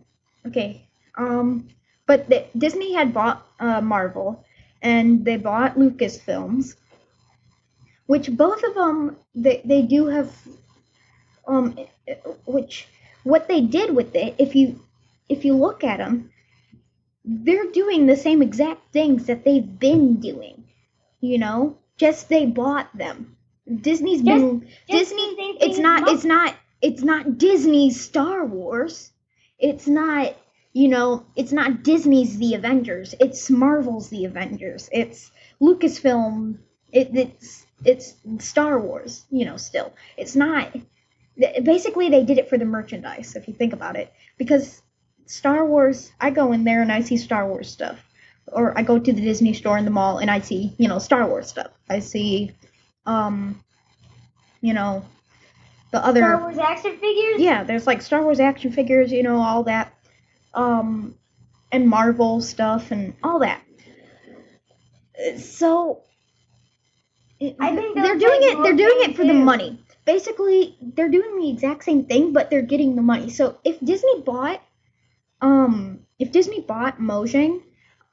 [0.47, 0.87] Okay.
[1.17, 1.67] Um,
[2.05, 4.45] but the, Disney had bought uh, Marvel,
[4.81, 6.75] and they bought Lucasfilms,
[8.05, 10.31] which both of them they they do have.
[11.47, 11.77] Um,
[12.45, 12.87] which
[13.25, 14.79] what they did with it, if you
[15.27, 16.31] if you look at them,
[17.25, 20.63] they're doing the same exact things that they've been doing.
[21.19, 23.35] You know, just they bought them.
[23.81, 25.15] Disney's been just Disney.
[25.15, 26.07] the same thing It's not.
[26.07, 26.55] It's not.
[26.83, 29.11] It's not Disney's Star Wars.
[29.57, 30.35] It's not.
[30.73, 31.25] You know.
[31.35, 33.15] It's not Disney's The Avengers.
[33.19, 34.87] It's Marvel's The Avengers.
[34.91, 36.59] It's Lucasfilm.
[36.91, 39.25] It, it's it's Star Wars.
[39.31, 39.57] You know.
[39.57, 40.71] Still, it's not.
[41.63, 43.35] Basically, they did it for the merchandise.
[43.35, 44.81] If you think about it, because
[45.25, 47.99] Star Wars, I go in there and I see Star Wars stuff,
[48.47, 50.99] or I go to the Disney store in the mall and I see you know
[50.99, 51.71] Star Wars stuff.
[51.89, 52.51] I see,
[53.05, 53.61] um,
[54.61, 55.03] you know,
[55.91, 57.39] the other Star Wars action figures.
[57.41, 59.93] yeah, there's like Star Wars action figures, you know, all that,
[60.53, 61.15] um,
[61.71, 63.61] and Marvel stuff and all that.
[65.19, 66.01] Uh, So
[67.39, 68.63] it- I think they're doing it.
[68.63, 69.81] They're doing it for the money.
[70.05, 73.29] Basically, they're doing the exact same thing, but they're getting the money.
[73.29, 74.61] So if Disney bought,
[75.41, 77.61] um, if Disney bought Mojang,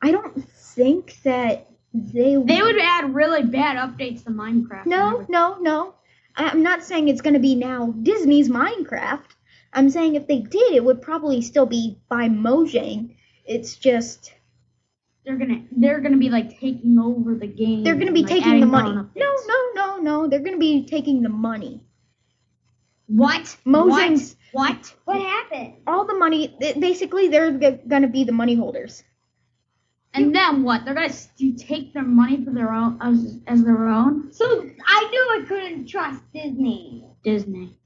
[0.00, 4.86] I don't think that they They would add really bad updates to Minecraft.
[4.86, 5.94] no, no, no.
[6.34, 9.26] I'm not saying it's going to be now Disney's Minecraft.
[9.74, 13.16] I'm saying if they did, it would probably still be by Mojang.
[13.44, 14.32] It's just
[15.24, 17.84] They're gonna they're gonna be like taking over the game.
[17.84, 18.92] they're going to be and, like, taking the money.
[18.92, 20.26] No, no, no, no.
[20.28, 21.80] They're going to be taking the money.
[23.06, 23.56] What?
[23.66, 24.94] Mojang's What?
[25.04, 25.74] What happened?
[25.86, 29.02] All the money, basically, they're g- gonna be the money holders.
[30.14, 30.84] And then what?
[30.84, 34.32] They're gonna s- you take their money for their own as, as their own?
[34.32, 34.44] So
[34.86, 37.06] I knew I couldn't trust Disney.
[37.24, 37.76] Disney.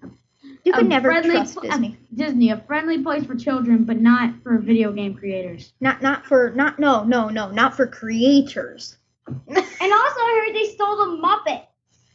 [0.66, 1.96] You can never trust pl- a- Disney.
[2.12, 5.72] Disney, a friendly place for children, but not for video game creators.
[5.80, 8.96] Not, not for, not, no, no, no, not for creators.
[9.28, 11.62] And also I heard they stole the Muppet.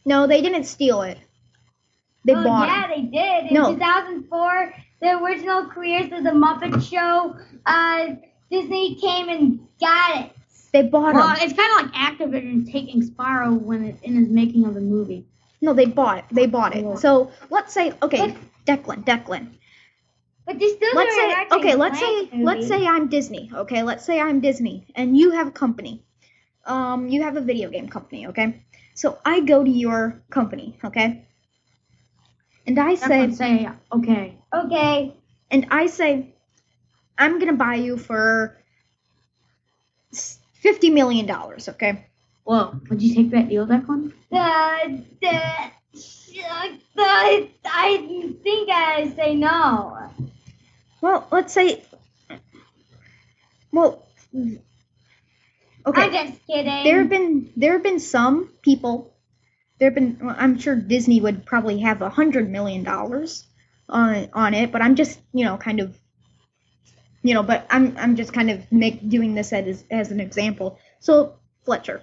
[0.04, 1.16] No, they didn't steal it.
[2.26, 2.96] They oh, bought yeah, it.
[2.96, 3.50] they did.
[3.50, 3.72] In No.
[3.72, 7.34] 2004, the original creators of the Muppet Show,
[7.64, 8.06] uh,
[8.50, 10.30] Disney came and got it.
[10.74, 11.36] They bought Well, them.
[11.40, 15.26] it's kind of like Activision taking Spyro when it, in his making of the movie.
[15.62, 16.24] No, they bought it.
[16.32, 16.84] They bought it.
[16.84, 16.94] Yeah.
[16.96, 18.34] So let's say, okay,
[18.66, 19.54] Declan, Declan.
[20.46, 23.50] But they still Let's say, okay, let's say, the let's say I'm Disney.
[23.54, 26.04] Okay, let's say I'm Disney, and you have a company.
[26.66, 28.26] Um, you have a video game company.
[28.28, 28.62] Okay,
[28.94, 30.78] so I go to your company.
[30.84, 31.26] Okay,
[32.66, 35.14] and I say, say, okay, Okay,
[35.50, 36.34] and I say,
[37.18, 38.56] I'm gonna buy you for
[40.52, 41.68] fifty million dollars.
[41.68, 42.06] Okay.
[42.44, 44.12] Whoa, would you take that deal, Declan?
[44.30, 45.42] the, the,
[46.94, 50.10] the, I think I say no.
[51.00, 51.82] Well, let's say.
[53.72, 54.06] Well.
[55.84, 56.02] Okay.
[56.02, 56.84] I'm just kidding.
[56.84, 59.12] there have been there have been some people
[59.78, 63.44] there have been well, i'm sure disney would probably have a hundred million dollars
[63.88, 65.98] on on it but i'm just you know kind of
[67.24, 70.78] you know but i'm i'm just kind of make doing this as as an example
[71.00, 71.34] so
[71.64, 72.00] fletcher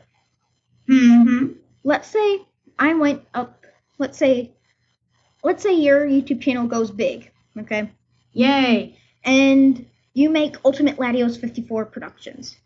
[0.89, 1.53] Mm-hmm.
[1.83, 2.41] let's say
[2.79, 3.63] i went up
[3.99, 4.51] let's say
[5.43, 7.91] let's say your youtube channel goes big okay
[8.33, 8.97] Yay.
[9.23, 12.57] and you make ultimate latios 54 productions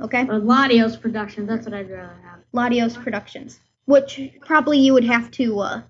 [0.00, 2.40] okay Or Latios Productions, that's what I'd rather have.
[2.52, 5.82] Latios Productions, which probably you would have to uh,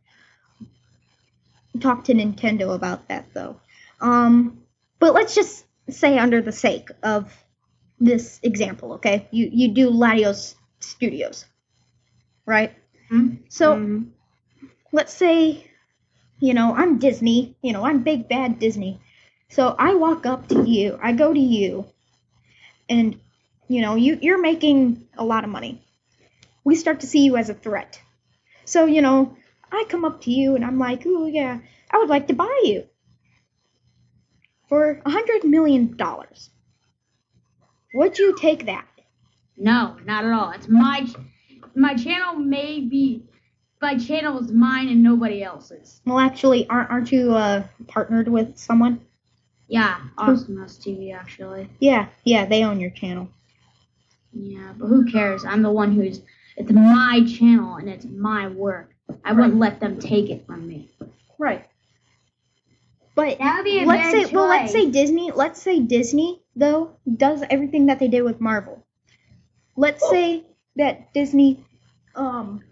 [1.81, 3.61] talk to Nintendo about that though.
[4.01, 4.63] Um,
[4.99, 7.33] but let's just say under the sake of
[8.01, 9.29] this example, okay?
[9.31, 11.47] You you do Latios Studios,
[12.47, 12.73] right?
[13.09, 13.37] Hmm?
[13.49, 14.13] So Mhm.
[14.93, 15.71] let's say,
[16.41, 19.01] you know, I'm Disney, you know, I'm big bad Disney.
[19.51, 21.87] So I walk up to you, I go to you,
[22.89, 23.19] and
[23.69, 25.83] you know, you you're making a lot of money.
[26.65, 28.01] We start to see you as a threat.
[28.65, 29.37] So, you know,
[29.73, 31.61] I come up to you and I'm like, "Oh yeah,
[31.91, 32.85] I would like to buy you
[34.69, 36.51] for a hundred million dollars."
[37.95, 38.87] Would you take that?
[39.57, 40.51] No, not at all.
[40.53, 41.07] It's my
[41.75, 43.25] my channel may be
[43.81, 46.01] my channel is mine and nobody else's.
[46.07, 49.01] Well, actually, aren't aren't you uh, partnered with someone?
[49.69, 51.69] Yeah, Awesomeness TV actually.
[51.81, 53.29] Yeah, yeah, they own your channel.
[54.33, 55.45] Yeah, but who cares?
[55.45, 56.21] I'm the one who's
[56.57, 58.91] it's my channel and it's my work.
[59.25, 60.91] I wouldn't let them take it from me.
[61.39, 61.67] Right.
[63.15, 66.97] But That would be a let's say well let's say Disney let's say Disney though
[67.17, 68.85] does everything that they did with Marvel.
[69.77, 70.45] Let's say
[70.77, 71.65] that Disney
[72.15, 72.63] um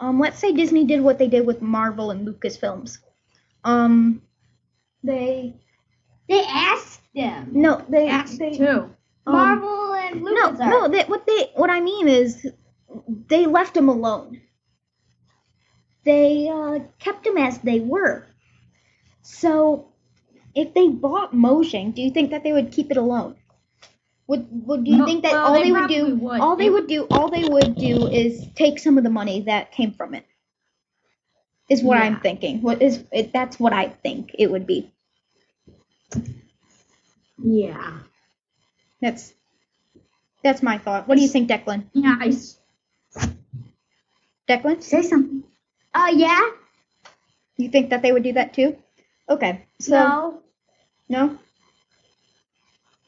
[0.00, 2.98] um let's say Disney did what they did with Marvel and Lucasfilms.
[3.64, 4.22] Um
[5.02, 5.54] they
[6.28, 7.50] They asked them.
[7.52, 8.90] no they, asked they too.
[9.26, 12.46] um, Marvel and no Lucas no they, what they what I mean is
[13.28, 14.40] they left them alone.
[16.04, 18.26] They uh, kept them as they were.
[19.22, 19.92] So,
[20.54, 23.36] if they bought Mojang, do you think that they would keep it alone?
[24.28, 26.40] Would would do you No, think that well, all they they, would do would.
[26.40, 29.70] all they would do all they would do is take some of the money that
[29.72, 30.26] came from it?
[31.68, 32.62] Is what I'm thinking.
[32.62, 34.92] What is it, that's what I think it would be.
[37.42, 37.98] Yeah.
[39.00, 39.34] That's
[40.42, 41.08] that's my thought.
[41.08, 41.86] What do you think, Declan?
[41.92, 42.32] Yeah, I
[44.48, 45.42] Declan, say something.
[45.92, 46.50] Uh, yeah?
[47.56, 48.76] you think that they would do that too?
[49.28, 49.66] Okay.
[49.80, 50.42] So no.
[51.08, 51.38] No?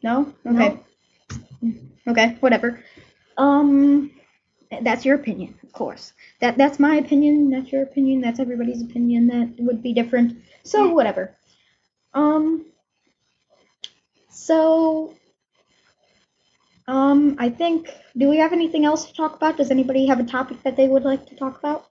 [0.03, 0.33] No?
[0.47, 0.81] Okay.
[2.07, 2.83] Okay, whatever.
[3.37, 4.11] Um
[4.83, 6.13] that's your opinion, of course.
[6.41, 10.43] That that's my opinion, that's your opinion, that's everybody's opinion that would be different.
[10.63, 11.37] So whatever.
[12.15, 12.67] Um
[14.31, 15.15] so
[16.87, 19.57] um I think do we have anything else to talk about?
[19.57, 21.87] Does anybody have a topic that they would like to talk about?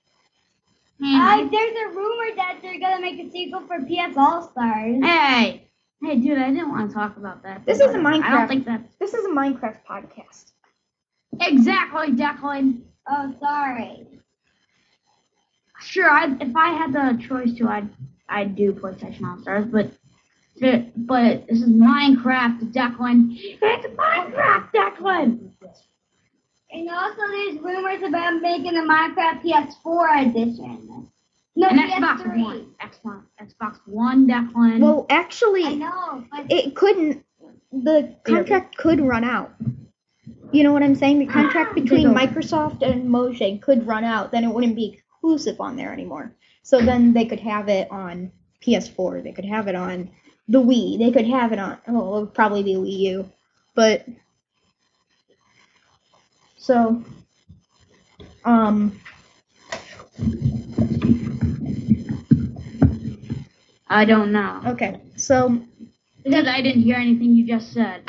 [1.03, 5.03] Uh, there's a rumor that they're gonna make a sequel for PS All Stars.
[5.03, 5.66] Hey,
[6.01, 7.65] hey, dude, I didn't want to talk about that.
[7.65, 8.07] This is a whatever.
[8.07, 8.31] I Minecraft.
[8.31, 10.51] don't think that This is a Minecraft podcast.
[11.41, 12.81] exactly, Declan.
[13.09, 14.07] Oh, sorry.
[15.79, 17.89] Sure, I if I had the choice to, I'd
[18.29, 19.91] I'd do PlayStation All Stars, but
[20.59, 23.37] but but this is Minecraft, Declan.
[23.39, 25.51] It's Minecraft, Declan.
[26.69, 31.09] And also, there's rumors about making a Minecraft PS4 edition.
[31.58, 31.97] No, and PS3.
[31.99, 32.68] Xbox One.
[32.80, 34.80] Xbox Xbox One, Declan.
[34.80, 37.26] Well, actually, I know, but it couldn't.
[37.72, 39.53] The contract could run out.
[40.51, 41.18] You know what I'm saying?
[41.18, 44.32] The contract between Microsoft and Mojang could run out.
[44.32, 46.32] Then it wouldn't be exclusive on there anymore.
[46.62, 48.32] So then they could have it on
[48.62, 49.24] PS4.
[49.24, 50.12] They could have it on
[50.47, 50.99] the Wii.
[50.99, 51.80] They could have it on.
[51.88, 53.32] Oh, it would probably be Wii U.
[53.74, 54.05] But
[56.58, 57.03] so,
[58.45, 58.99] um,
[63.89, 65.01] I don't know okay.
[65.15, 65.61] So
[66.23, 68.03] because I didn't hear anything you just said.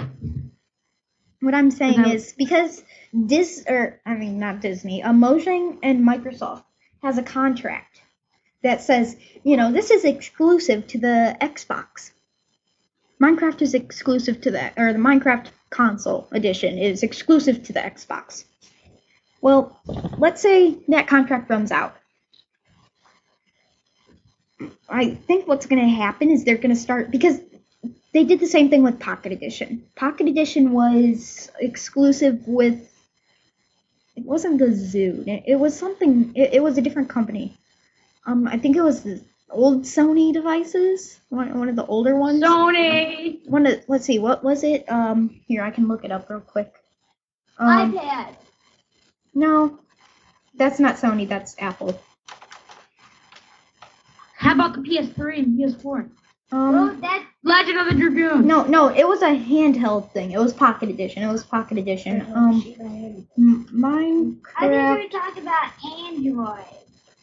[1.40, 6.64] What I'm saying is because this, or I mean, not Disney, uh, Mojang and Microsoft
[7.02, 8.00] has a contract
[8.64, 12.10] that says, you know, this is exclusive to the Xbox.
[13.22, 18.44] Minecraft is exclusive to that, or the Minecraft console edition is exclusive to the Xbox.
[19.40, 19.78] Well,
[20.18, 21.96] let's say that contract runs out.
[24.88, 27.40] I think what's going to happen is they're going to start because
[28.12, 29.84] they did the same thing with Pocket Edition.
[29.94, 32.84] Pocket Edition was exclusive with.
[34.16, 35.22] It wasn't the Zoo.
[35.26, 36.32] It, was something.
[36.34, 37.56] It, it was a different company.
[38.26, 41.20] Um, I think it was the old Sony devices.
[41.28, 42.42] One, one of the older ones.
[42.42, 43.46] Sony.
[43.48, 43.84] One of.
[43.86, 44.18] Let's see.
[44.18, 44.90] What was it?
[44.90, 46.74] Um, here I can look it up real quick.
[47.58, 48.34] Um, iPad.
[49.34, 49.78] no,
[50.54, 51.28] that's not Sony.
[51.28, 52.00] That's Apple.
[54.48, 56.08] How about the PS3 and PS4?
[56.52, 58.46] Um, Well, that Legend of the Dragoon.
[58.46, 60.30] no, no, it was a handheld thing.
[60.32, 61.22] It was Pocket Edition.
[61.22, 62.22] It was Pocket Edition.
[62.34, 62.64] Um,
[63.36, 64.40] m- Minecraft.
[64.56, 66.64] I think we were talking about Android.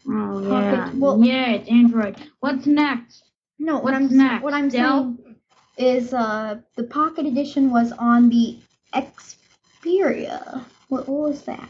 [0.08, 0.92] Oh Pocket- yeah.
[0.94, 2.16] well- yeah, it's Android.
[2.42, 3.24] What's next?
[3.58, 4.44] No, what What's I'm next?
[4.44, 5.16] what I'm Dell?
[5.18, 5.36] saying
[5.78, 8.60] is uh the Pocket Edition was on the
[8.94, 10.64] Xperia.
[10.90, 11.70] What, what was that?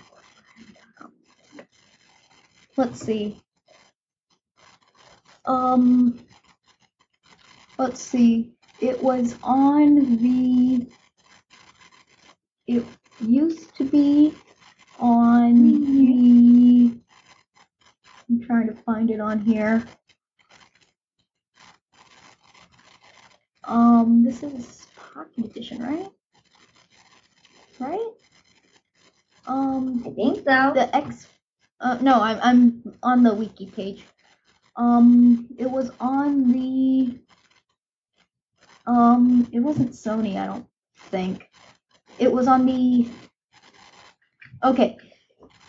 [2.76, 3.40] Let's see.
[5.48, 6.20] Um
[7.78, 8.54] let's see.
[8.80, 10.88] It was on the
[12.68, 12.84] it
[13.20, 14.34] used to be
[15.00, 16.98] on the
[18.30, 19.86] I'm trying to find it on here.
[23.66, 26.10] Um, this is Pocket Edition, right?
[27.80, 28.10] Right?
[29.48, 30.72] Um, I think so.
[30.74, 31.28] the X.
[31.80, 34.06] Uh, no, I'm I'm on the wiki page.
[34.78, 37.18] Um, it was on the.
[38.88, 40.68] Um, it wasn't Sony, I don't
[41.10, 41.50] think.
[42.20, 43.08] It was on the.
[44.64, 44.98] Okay,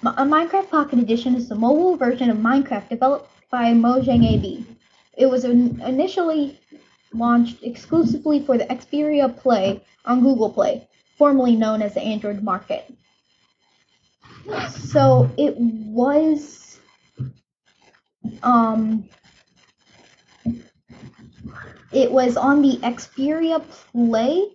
[0.02, 4.66] a Minecraft Pocket Edition is the mobile version of Minecraft developed by Mojang AB.
[5.16, 6.60] It was in- initially
[7.12, 10.86] launched exclusively for the Xperia Play on Google Play,
[11.16, 12.92] formerly known as the Android market.
[14.70, 16.65] So it was
[18.42, 19.08] um
[21.92, 23.62] it was on the Xperia
[23.92, 24.48] Play.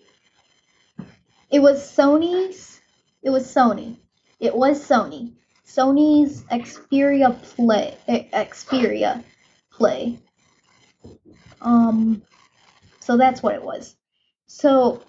[1.49, 2.79] It was Sony's
[3.23, 3.97] it was Sony.
[4.39, 5.33] It was Sony.
[5.65, 9.23] Sony's Xperia Play eh, Xperia
[9.71, 10.19] Play.
[11.61, 12.21] Um
[12.99, 13.95] so that's what it was.
[14.47, 15.01] So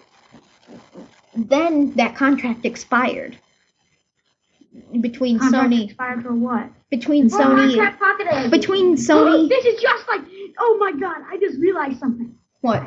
[1.35, 3.37] then that contract expired
[5.01, 6.69] between Contract Sony expired for what?
[6.89, 10.21] between Oh, Sony Pocket between Oh, Sony this is just like.
[10.59, 11.17] Oh my God!
[11.29, 12.35] I just realized something.
[12.61, 12.83] what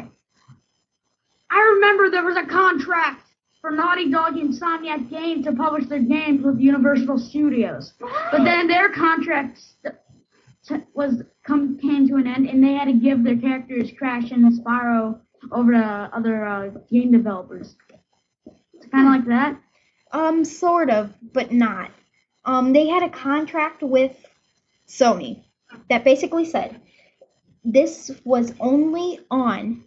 [1.51, 3.23] I remember there was a contract
[3.61, 8.67] for Naughty Dog and Insomniac Games to publish their games with Universal Studios, but then
[8.69, 9.61] their contract
[10.95, 14.45] was come came to an end, and they had to give their characters Crash and
[14.53, 15.21] Spyro
[15.53, 17.77] over to other uh, game developers.
[18.75, 19.61] It's kind of like that.
[20.13, 21.91] Um sort of but not.
[22.45, 24.15] Um they had a contract with
[24.89, 25.43] Sony
[25.91, 26.81] that basically said
[27.65, 29.83] this was only on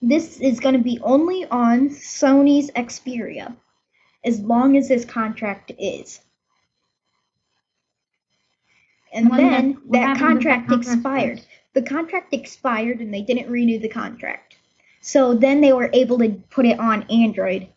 [0.00, 3.54] this is going to be only on Sony's Xperia
[4.24, 6.20] as long as this contract is.
[9.12, 11.40] And When then that- that happens if that contract contract expired.
[11.74, 14.56] The contract expired and they didn't renew the contract.
[15.00, 17.68] So then they were able to put it on Android,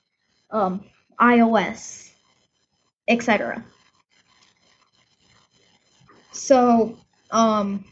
[0.52, 0.84] um,
[1.20, 2.12] iOS,
[3.08, 3.64] etc.
[6.32, 6.98] So,
[7.32, 7.86] um,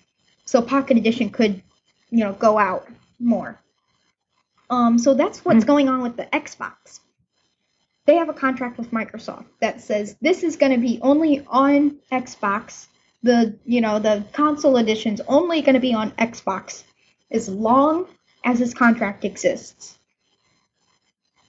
[0.45, 1.61] so Pocket Edition could,
[2.09, 2.87] you know, go out
[3.19, 3.59] more.
[4.69, 5.67] Um, so that's what's Hmm.
[5.67, 6.99] going on with the Xbox.
[8.05, 11.97] They have a contract with Microsoft that says this is going to be only on
[12.11, 12.87] Xbox
[13.23, 16.83] the you know the console edition's only going to be on Xbox
[17.31, 18.07] as long
[18.45, 19.97] as this contract exists.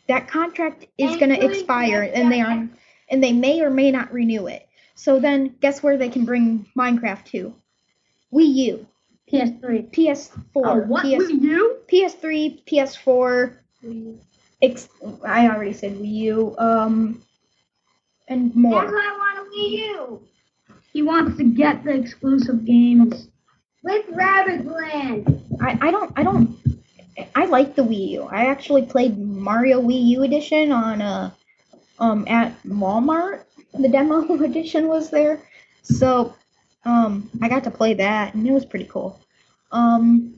[0.09, 2.69] That contract is going to expire, and they are,
[3.11, 4.67] and they may or may not renew it.
[4.95, 7.55] So then, guess where they can bring Minecraft to?
[8.33, 8.87] Wii U,
[9.33, 9.91] PS3.
[9.91, 11.03] PS4, Oh, what?
[11.03, 11.77] PS, Wii U?
[11.91, 13.57] PS3, PS4.
[14.63, 14.89] Ex-
[15.25, 16.55] I already said Wii U.
[16.59, 17.23] Um,
[18.29, 18.85] and That's more.
[18.85, 20.23] why I want a Wii U.
[20.93, 23.29] He wants to get the exclusive games.
[23.83, 25.43] With Rabbids Land.
[25.61, 26.59] I, I don't I don't
[27.35, 28.23] I like the Wii U.
[28.25, 31.35] I actually played Mario Wii U edition on a
[31.99, 33.45] um at Walmart.
[33.79, 35.41] The demo edition was there.
[35.83, 36.35] So
[36.85, 39.21] um I got to play that and it was pretty cool.
[39.73, 40.35] Um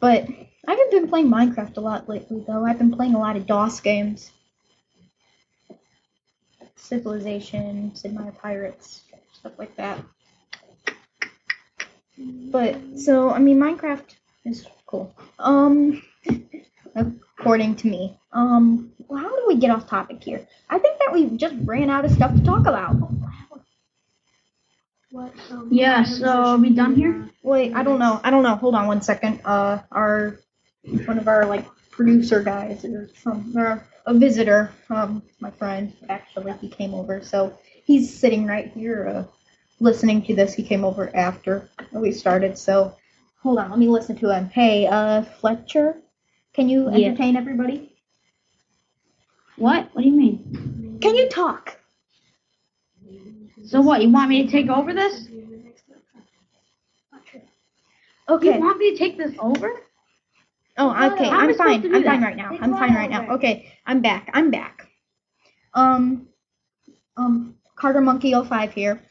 [0.00, 0.26] but
[0.66, 2.64] I haven't been playing Minecraft a lot lately though.
[2.64, 4.30] I've been playing a lot of DOS games.
[6.76, 9.02] Civilization, Sid Meier Pirates,
[9.32, 9.98] stuff like that.
[12.18, 14.14] But so I mean Minecraft
[14.44, 15.14] is cool.
[15.38, 16.02] Um
[16.94, 18.18] according to me.
[18.32, 20.46] Um well, how do we get off topic here?
[20.70, 22.96] I think that we just ran out of stuff to talk about.
[25.10, 25.32] What?
[25.70, 27.30] Yeah, so are we done here?
[27.42, 28.20] Wait, I don't know.
[28.24, 28.56] I don't know.
[28.56, 29.40] Hold on one second.
[29.44, 30.40] Uh our
[31.06, 36.52] one of our like producer guys or some or a visitor, um my friend actually
[36.60, 37.22] he came over.
[37.22, 39.24] So he's sitting right here uh
[39.80, 40.54] listening to this.
[40.54, 42.58] He came over after we started.
[42.58, 42.96] So
[43.44, 44.48] hold on, let me listen to him.
[44.48, 45.98] Hey, uh Fletcher,
[46.54, 47.08] can you Yeah.
[47.10, 47.94] entertain everybody?
[49.56, 49.94] What?
[49.94, 50.98] What do you mean?
[51.00, 51.78] Can you talk?
[53.66, 54.02] So what?
[54.02, 55.28] You want me to take over this?
[58.28, 58.54] Okay.
[58.54, 59.70] You want me to take this over?
[60.78, 61.24] Oh, okay.
[61.28, 61.94] How am I I'm fine.
[61.94, 62.50] I'm fine right now.
[62.50, 63.28] Take I'm fine right now.
[63.34, 64.30] Okay, I'm back.
[64.32, 64.88] I'm back.
[65.74, 66.28] Um,
[67.16, 69.02] um, Carter Monkey 05 here.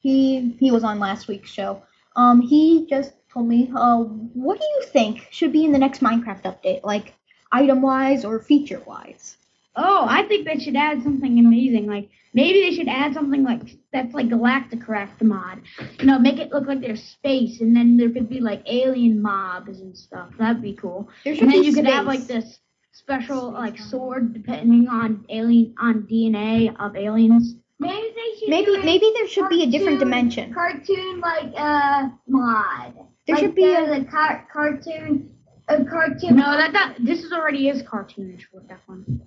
[0.00, 1.82] He he was on last week's show.
[2.16, 6.00] Um, he just told me, uh, what do you think should be in the next
[6.00, 7.14] Minecraft update, like
[7.52, 9.36] item wise or feature wise?
[9.76, 11.86] Oh, I think they should add something amazing.
[11.86, 13.60] Like maybe they should add something like
[13.92, 15.60] that's like Galacticraft mod.
[15.98, 19.20] You know, make it look like there's space, and then there could be like alien
[19.20, 20.30] mobs and stuff.
[20.38, 21.10] That'd be cool.
[21.24, 22.58] There should And then be you could have like this
[22.92, 27.56] special like sword depending on alien on DNA of aliens.
[27.78, 30.54] Maybe they should Maybe do maybe there should be a different dimension.
[30.54, 33.05] Cartoon like uh mod.
[33.26, 35.36] There like should be a- car- cartoon
[35.68, 36.36] a cartoon.
[36.36, 39.22] No, that that this is already is cartoonish with that one.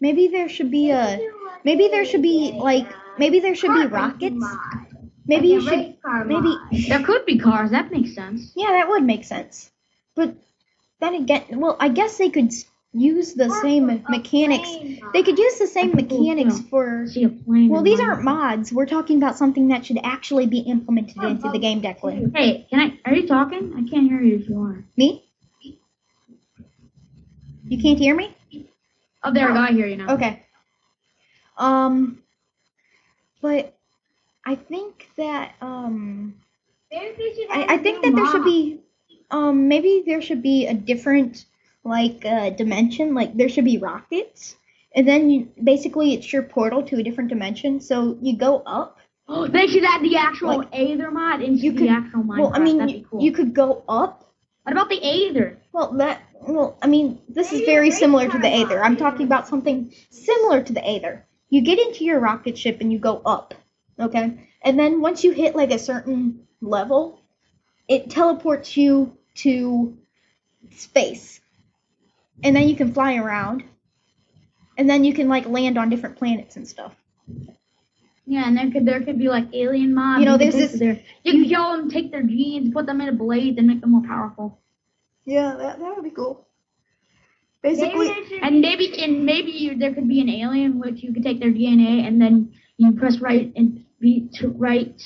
[0.00, 1.18] Maybe there should be a
[1.64, 2.86] maybe there should be uh, like
[3.18, 4.44] maybe there should be rockets.
[5.26, 5.96] Maybe you should
[6.26, 6.56] maybe.
[6.88, 7.70] There could be cars.
[7.70, 8.52] That makes sense.
[8.54, 9.70] Yeah, that would make sense.
[10.14, 10.34] But
[11.00, 12.52] then again, well, I guess they could
[12.96, 14.70] use the Or same a mechanics.
[15.12, 16.66] They could use the same That'd be cool, mechanics too.
[16.68, 17.06] for.
[17.06, 17.68] See a plane.
[17.68, 18.72] Well, these aren't mods.
[18.72, 22.36] We're talking about something that should actually be implemented What into the about game decklist.
[22.36, 23.08] Hey, can I?
[23.08, 23.72] Are you talking?
[23.76, 24.84] I can't hear you if you are.
[24.96, 25.22] Me?
[27.68, 28.34] You can't hear me?
[29.22, 30.14] Oh, there, I hear you now.
[30.14, 30.42] Okay.
[31.58, 32.22] Um,
[33.40, 33.74] but
[34.44, 36.34] I think that um.
[36.90, 38.80] Maybe they should add I, I a think new that there should be
[39.30, 41.44] um maybe there should be a different
[41.86, 44.56] like uh, dimension like there should be rockets.
[44.94, 47.80] And then you basically it's your portal to a different dimension.
[47.80, 48.98] So you go up.
[49.28, 52.38] Oh, they should add the actual Like, Aether mod into you the could- actual Minecraft.
[52.38, 53.20] well i mean That'd you, be cool.
[53.22, 54.22] you could go up.
[54.64, 55.58] What about the Aether?
[55.72, 58.82] well that well i mean this is Maybe a very similar to the aether.
[58.82, 61.24] I'm talking about something similar to the aether.
[61.50, 63.54] You get into your rocket ship and you go up
[63.98, 64.38] okay?
[64.62, 67.20] And then once you hit like a certain level
[67.88, 69.96] it teleports you to
[70.72, 71.40] space
[72.44, 73.64] and then you can fly around
[74.78, 76.94] and then you can like land on different planets and stuff
[78.26, 80.20] Yeah, and there could there could be like alien mobs.
[80.20, 82.86] You know, could there's take this- Their, you could kill them, take their genes, put
[82.86, 84.58] them in a blade, and make them more powerful.
[85.24, 86.46] yeah that, that would be cool
[87.62, 91.12] basically they should And maybe and maybe you, there could be an alien which you
[91.14, 94.96] could take their DNA and then you press right and be to right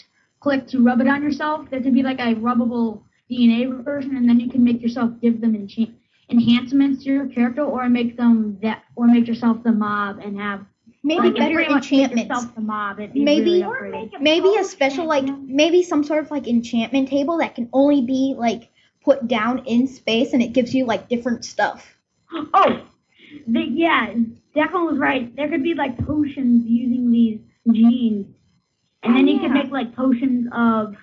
[0.41, 1.69] click to rub it on yourself.
[1.71, 5.41] There could be like a rubbable DNA version, and then you can make yourself give
[5.41, 5.95] them encha-
[6.31, 10.65] enhancements to your character, or make them that, or make yourself the mob and have
[11.03, 12.99] maybe like, better enchantments the mob.
[12.99, 13.93] Be Maybe- really or upgraded.
[13.93, 17.69] make a maybe a special like maybe some sort of like enchantment table that can
[17.73, 18.69] only be like
[19.03, 21.97] put down in space and it gives you like different stuff
[22.33, 22.83] Oh,
[23.47, 24.13] the, yeah,
[24.55, 25.35] Declan was right.
[25.37, 27.39] There could be like potions using these
[27.73, 28.27] genes,
[29.03, 29.63] and then Oh, you could yeah.
[29.63, 30.97] make like potions of.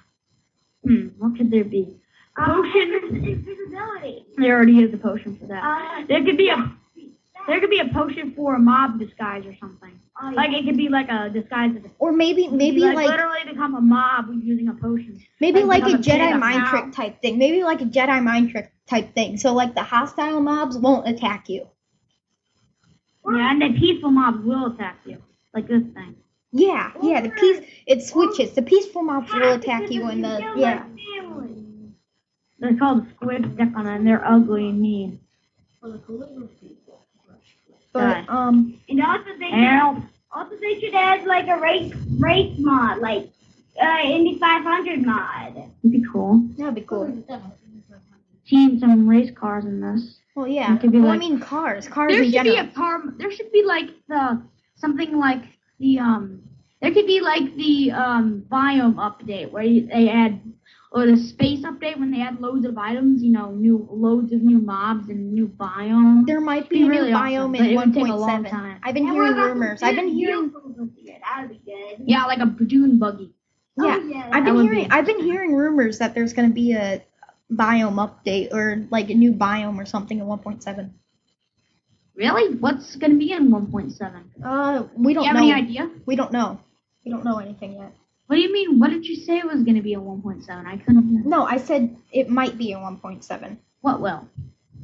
[0.85, 1.95] Hmm, what could there be?
[2.37, 2.93] Potion.
[3.25, 4.25] invisibility.
[4.37, 5.63] There already is a potion for that.
[5.63, 6.71] Uh, There could be a.
[7.47, 9.97] There could be a potion for a mob disguise or something.
[10.21, 11.75] oh, Like it could be like a disguise.
[11.75, 15.19] Of or maybe maybe like, like literally become a mob using a potion.
[15.39, 16.69] maybe like like a a Jedi kid, mind now.
[16.71, 20.41] trick type thing maybe like a Jedi mind trick type thing so like the hostile
[20.41, 21.67] mobs won't attack you
[23.25, 25.17] Yeah, and the peaceful mobs will attack you,
[25.53, 26.15] like this thing.
[26.51, 28.53] Yeah, yeah, the peace it switches.
[28.53, 30.85] The peaceful mobs will attack you and the yeah.
[32.59, 35.19] They're called squid Decon and they're ugly and mean.
[37.93, 40.03] But um And also they Help.
[40.31, 43.29] also they should add like a race race mod, like
[43.81, 45.57] uh Indy 500 mod.
[45.83, 46.41] It'd be cool.
[46.57, 47.23] that'd be cool.
[48.45, 50.19] Seeing some race cars in this.
[50.35, 50.75] Well yeah.
[50.75, 51.87] It could be well, I mean cars.
[51.87, 53.01] Cars There in should be a car.
[53.17, 54.41] There should be like the
[54.75, 55.43] something like
[55.79, 56.41] the um.
[56.81, 60.39] There could be like the um biome update where you, they add
[60.91, 63.21] or the space update when they add loads of items.
[63.23, 66.25] You know, new loads of new mobs and new biomes.
[66.27, 68.07] there might be be a really new awesome, biome but in it would take a
[68.07, 68.19] 1.7.
[68.19, 68.79] long time.
[68.83, 69.83] I've been And hearing rumors.
[69.83, 71.17] I've been hearing vehicles this year?
[71.21, 72.03] That would be good.
[72.07, 73.33] Yeah, like a dune buggy.
[73.77, 73.97] yeah.
[73.99, 76.73] Oh, yeah, I've been would be hearing I've been hearing rumors that there's gonna be
[76.73, 77.03] a
[77.51, 80.89] biome update or like a new biome or something in 1.7.
[82.15, 82.55] Really?
[82.57, 84.23] What's gonna be in 1.7?
[84.43, 85.43] Uh, we Do don't you have know.
[85.43, 85.89] any idea?
[86.05, 86.59] We don't know.
[87.05, 87.93] We don't know anything yet.
[88.27, 88.79] What do you mean?
[88.79, 90.65] What did you say was gonna be a 1.7?
[90.65, 91.25] I couldn't.
[91.25, 93.57] No, I said it might be a 1.7.
[93.81, 94.27] What will?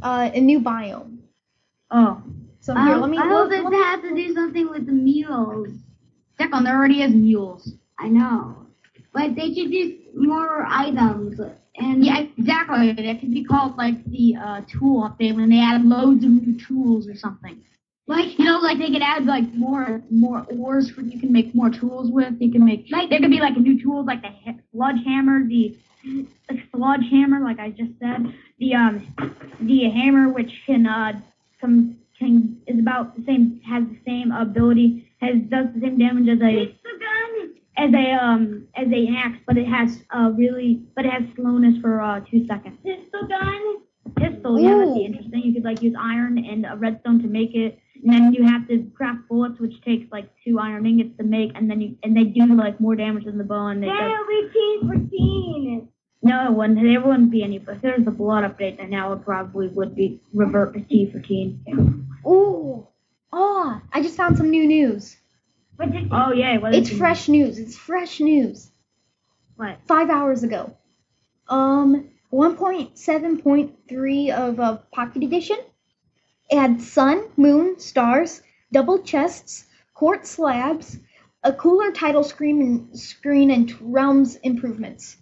[0.01, 1.17] Uh, a new biome.
[1.91, 2.21] Oh,
[2.61, 3.17] So here, let me.
[3.17, 5.69] I hope it has to do something with the mules.
[6.39, 7.73] Declan, there already is mules.
[7.99, 8.65] I know,
[9.13, 11.39] but they should do more items.
[11.75, 12.93] And Yeah, exactly.
[12.93, 16.57] That could be called like the uh, tool update when they add loads of new
[16.59, 17.61] tools or something.
[18.07, 21.55] Like you know, like they could add like more more ores for you can make
[21.55, 22.33] more tools with.
[22.39, 25.03] You can make like there could be like a new tool like the ha- sludge
[25.05, 29.07] hammer, the, the sludge hammer, like I just said, the um
[29.61, 31.13] the hammer which can uh
[31.61, 36.27] some can is about the same has the same ability has does the same damage
[36.27, 37.53] as a It's gun.
[37.77, 41.77] as a um as a axe, but it has uh really but it has slowness
[41.79, 42.77] for uh two seconds.
[42.83, 43.77] Pistol gun.
[44.17, 45.05] Pistol, yeah, that'd be Ooh.
[45.05, 45.41] interesting.
[45.41, 48.67] You could like use iron and a redstone to make it, and then you have
[48.67, 52.15] to craft bullets, which takes like two iron ingots to make, and then you and
[52.15, 54.87] they do like more damage than the bow, and they Then does, it'll be teen
[54.87, 55.87] for teen.
[56.21, 56.81] no, it wouldn't.
[56.81, 57.59] There wouldn't be any.
[57.59, 61.09] But if there's a blood update, then now it probably would be revert to T
[61.11, 62.07] for teen.
[62.25, 62.87] Oh,
[63.35, 65.17] Oh, I just found some new news.
[66.11, 66.97] Oh yeah, It's it?
[66.97, 67.57] fresh news.
[67.57, 68.69] It's fresh news.
[69.55, 69.79] What?
[69.87, 70.77] Five hours ago.
[71.47, 75.57] Um, 1.7.3 of uh, Pocket Edition.
[76.49, 78.41] It had sun, moon, stars,
[78.71, 80.97] double chests, quartz slabs,
[81.43, 85.17] a cooler title screen and screen and realms improvements.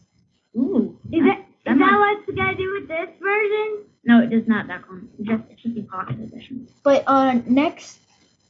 [0.58, 3.86] Ooh, is that, that is might- that what's gonna do with this version?
[4.04, 4.68] No, it does not.
[4.68, 5.10] That one.
[5.22, 6.68] Just it should be pocket edition.
[6.84, 8.00] But uh, next,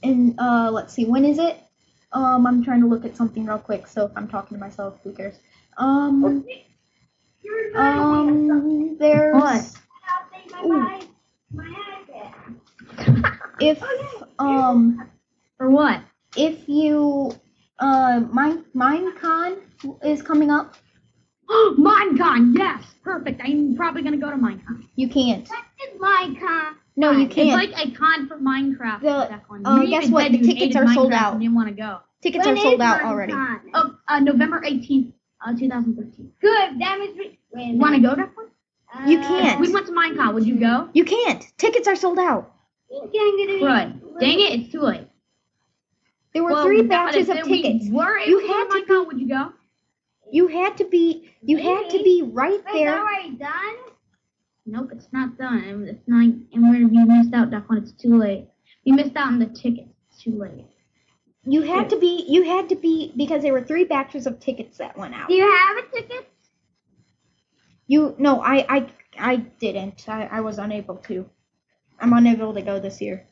[0.02, 1.58] and uh, let's see, when is it?
[2.14, 3.86] Um, I'm trying to look at something real quick.
[3.88, 5.36] So if I'm talking to myself, who cares?
[5.78, 6.46] Um,
[7.76, 9.72] um, there's What?
[10.10, 11.02] I'll take my,
[11.54, 12.01] Ooh.
[12.98, 13.38] My, my iPad.
[13.60, 13.84] if
[14.40, 15.10] um
[15.58, 16.02] For what?
[16.38, 17.32] if you
[17.80, 19.58] uh mine minecon
[20.04, 20.76] is coming up
[21.78, 23.42] Minecon, yes, perfect.
[23.44, 24.86] I'm probably gonna go to Minecon.
[24.96, 26.76] you can't What is my con?
[26.96, 29.02] no you can't It's like a con for Minecraft.
[29.02, 30.32] The- that uh, guess what?
[30.32, 31.40] The tickets are sold Minecraft out.
[31.40, 32.00] Didn't want to go.
[32.22, 33.06] tickets When are sold out Minecon?
[33.06, 33.34] already
[33.74, 35.12] Oh, uh, November 18th,
[35.46, 36.32] uh, 2013.
[36.42, 36.80] Good.
[36.80, 37.38] That means we.
[37.54, 38.48] You want to go that one?
[39.10, 39.60] You Uh, can't.
[39.60, 40.34] We went to Minecon.
[40.34, 40.90] Would you go?
[40.94, 42.54] you can't tickets are sold out
[42.92, 43.64] You can't get it.
[43.66, 44.20] Right.
[44.20, 45.08] Dang it, it's too late.
[46.34, 49.28] there were Well, three batches of we tickets Were You had to to Would you
[49.30, 49.54] go?
[50.32, 53.76] you had to be you had to be right Wait, is that there already done?
[54.66, 55.88] Nope, it's not done.
[55.90, 56.24] It's not.
[56.24, 57.78] And we're you missed out one.
[57.80, 58.48] It's too late.
[58.84, 59.90] You missed out on the tickets.
[60.10, 60.66] It's too late.
[61.44, 64.78] you had to be you had to be because there were three batches of tickets
[64.78, 66.28] that went out Do you have a ticket?
[67.88, 68.90] you no i i
[69.20, 71.30] i didn't i, I was unable to
[72.02, 73.26] i'm unable to go this year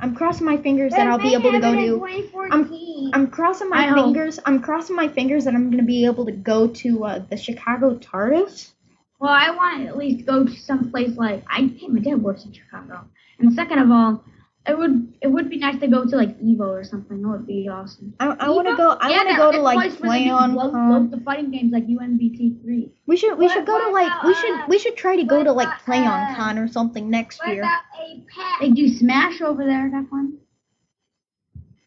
[0.00, 3.10] i'm crossing my fingers that They i'll be able to go it in to 2014.
[3.14, 4.04] I'm crossing my I hope.
[4.06, 4.38] fingers.
[4.44, 7.96] I'm crossing my fingers that I'm gonna be able to go to uh, the Chicago
[7.96, 8.72] TARDIS.
[9.20, 11.62] Well, I want to at least go to some place like I.
[11.76, 13.04] Hey, my dad works in Chicago.
[13.40, 14.24] And second of all,
[14.68, 17.22] it would it would be nice to go to like Evo or something.
[17.22, 18.14] That would be awesome.
[18.20, 18.90] I, I want to go.
[19.00, 20.54] I Yeah, want to go to like place where they do PlayOn.
[20.54, 21.10] lo- Con.
[21.10, 22.92] the fighting games like UNBT three.
[23.06, 25.24] We should we What- should go to like we should uh, we should try to
[25.24, 27.62] go to like about, PlayOn uh, Con or something next What year.
[27.62, 28.60] about a pack?
[28.60, 29.90] They do Smash over there.
[29.90, 30.34] That one.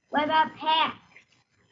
[0.09, 0.95] What about pack?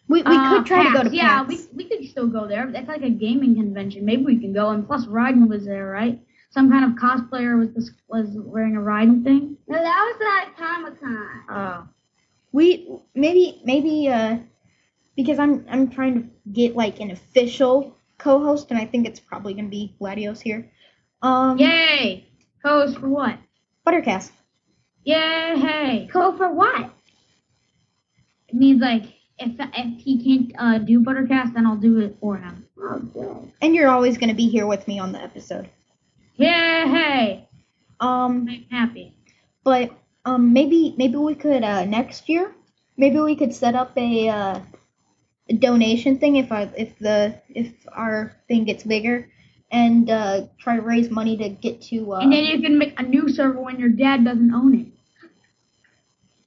[0.07, 1.10] We we Uh, could try to go PAX.
[1.10, 1.68] to Yeah, PAX.
[1.74, 2.72] we we could still go there.
[2.72, 4.05] That's like a gaming convention.
[4.05, 4.70] Maybe we can go.
[4.70, 6.20] And plus, Raiden was there, right?
[6.51, 9.57] Some kind of cosplayer was this, was wearing a Raiden thing.
[9.67, 11.43] No, that was not Comic Con.
[11.49, 11.87] Oh.
[12.51, 14.37] We maybe maybe uh
[15.15, 19.53] because I'm I'm trying to get like an official co-host and I think it's probably
[19.53, 20.71] gonna be Gladios here.
[21.21, 22.27] Um, Yay!
[22.63, 23.37] Co host for what?
[23.85, 24.31] Buttercast.
[25.03, 26.09] Yay!
[26.11, 26.91] Go for what?
[28.47, 29.03] It means like,
[29.37, 32.65] if if he can't uh, do Buttercast, then I'll do it for him.
[32.81, 33.53] Okay.
[33.61, 35.69] And you're always going to be here with me on the episode.
[36.39, 37.49] Yeah, hey,
[37.99, 39.13] Um, I'm happy.
[39.63, 39.91] but
[40.25, 42.53] um, maybe maybe we could uh, next year.
[42.97, 44.59] Maybe we could set up a, uh,
[45.49, 49.29] a donation thing if I if the if our thing gets bigger,
[49.71, 52.99] and uh, try to raise money to get to uh, And then you can make
[52.99, 54.87] a new server when your dad doesn't own it.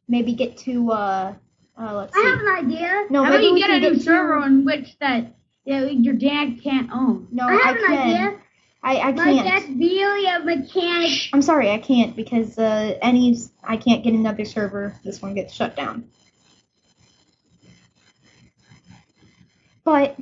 [0.08, 1.34] maybe get to uh,
[1.78, 3.06] uh let's I have an idea.
[3.10, 5.34] No, How about maybe you we get a new get server to, on which that
[5.64, 7.28] yeah, your dad can't own?
[7.32, 7.98] No, I have I an can.
[7.98, 8.41] idea.
[8.82, 9.46] I I can't.
[9.46, 11.28] dad's really a mechanic.
[11.32, 14.96] I'm sorry, I can't because uh, any I can't get another server.
[15.04, 16.08] This one gets shut down.
[19.84, 20.16] But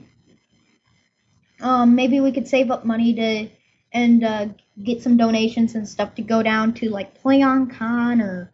[1.60, 3.48] um, maybe we could save up money to
[3.92, 4.46] and uh,
[4.82, 8.52] get some donations and stuff to go down to like PlayOnCon or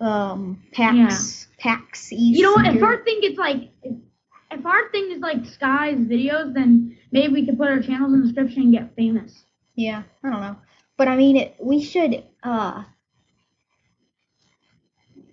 [0.00, 2.38] um, PAX PAX East.
[2.38, 2.66] You know what?
[2.76, 3.96] If our thing gets like, if,
[4.50, 8.20] if our thing is like Sky's videos, then maybe we could put our channels in
[8.20, 9.44] the description and get famous.
[9.78, 10.56] Yeah, I don't know.
[10.96, 12.82] But I mean, it, we should uh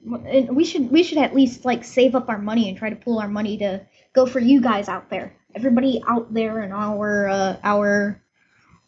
[0.03, 3.17] we should we should at least like save up our money and try to pool
[3.17, 3.81] our money to
[4.13, 5.35] go for you guys out there.
[5.55, 8.21] Everybody out there in our uh, our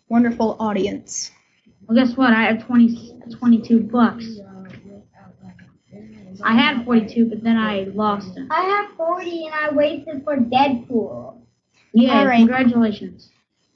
[0.09, 1.31] wonderful audience.
[1.87, 2.33] Well, guess what?
[2.33, 4.25] I have 20, 22 bucks.
[6.43, 8.45] I had 42, but then I lost it.
[8.51, 11.39] I have 40 and I wasted for Deadpool.
[11.93, 12.37] Yeah, All right.
[12.37, 13.31] congratulations.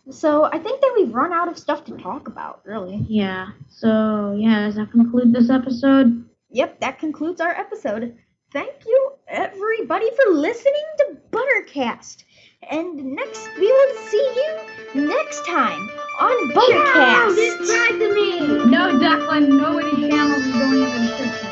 [0.10, 3.06] So I think that we've run out of stuff to talk about, really.
[3.08, 3.50] Yeah.
[3.70, 6.28] So yeah, does that conclude this episode?
[6.50, 8.18] Yep, that concludes our episode.
[8.52, 12.24] Thank you everybody for listening to Buttercast.
[12.70, 15.90] And next we will see you next time
[16.20, 17.58] on Buttercast.
[17.58, 18.40] Subscribe to me.
[18.70, 19.48] No, Declan.
[19.48, 21.48] Nobody's channels is going in the description.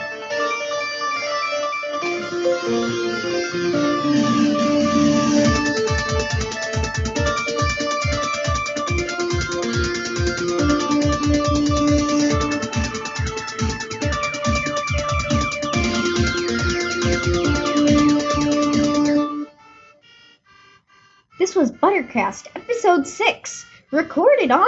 [21.39, 24.67] This was Buttercast, episode 6, recorded on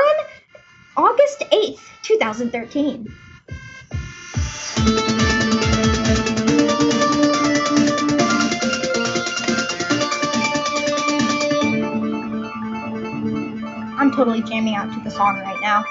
[0.96, 3.14] August 8th, 2013.
[14.00, 15.84] I'm totally jamming out to the song right now.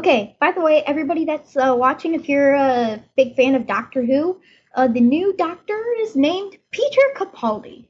[0.00, 4.02] Okay, by the way, everybody that's uh, watching, if you're a big fan of Doctor
[4.02, 4.40] Who,
[4.74, 7.84] uh, the new Doctor is named Peter Capaldi.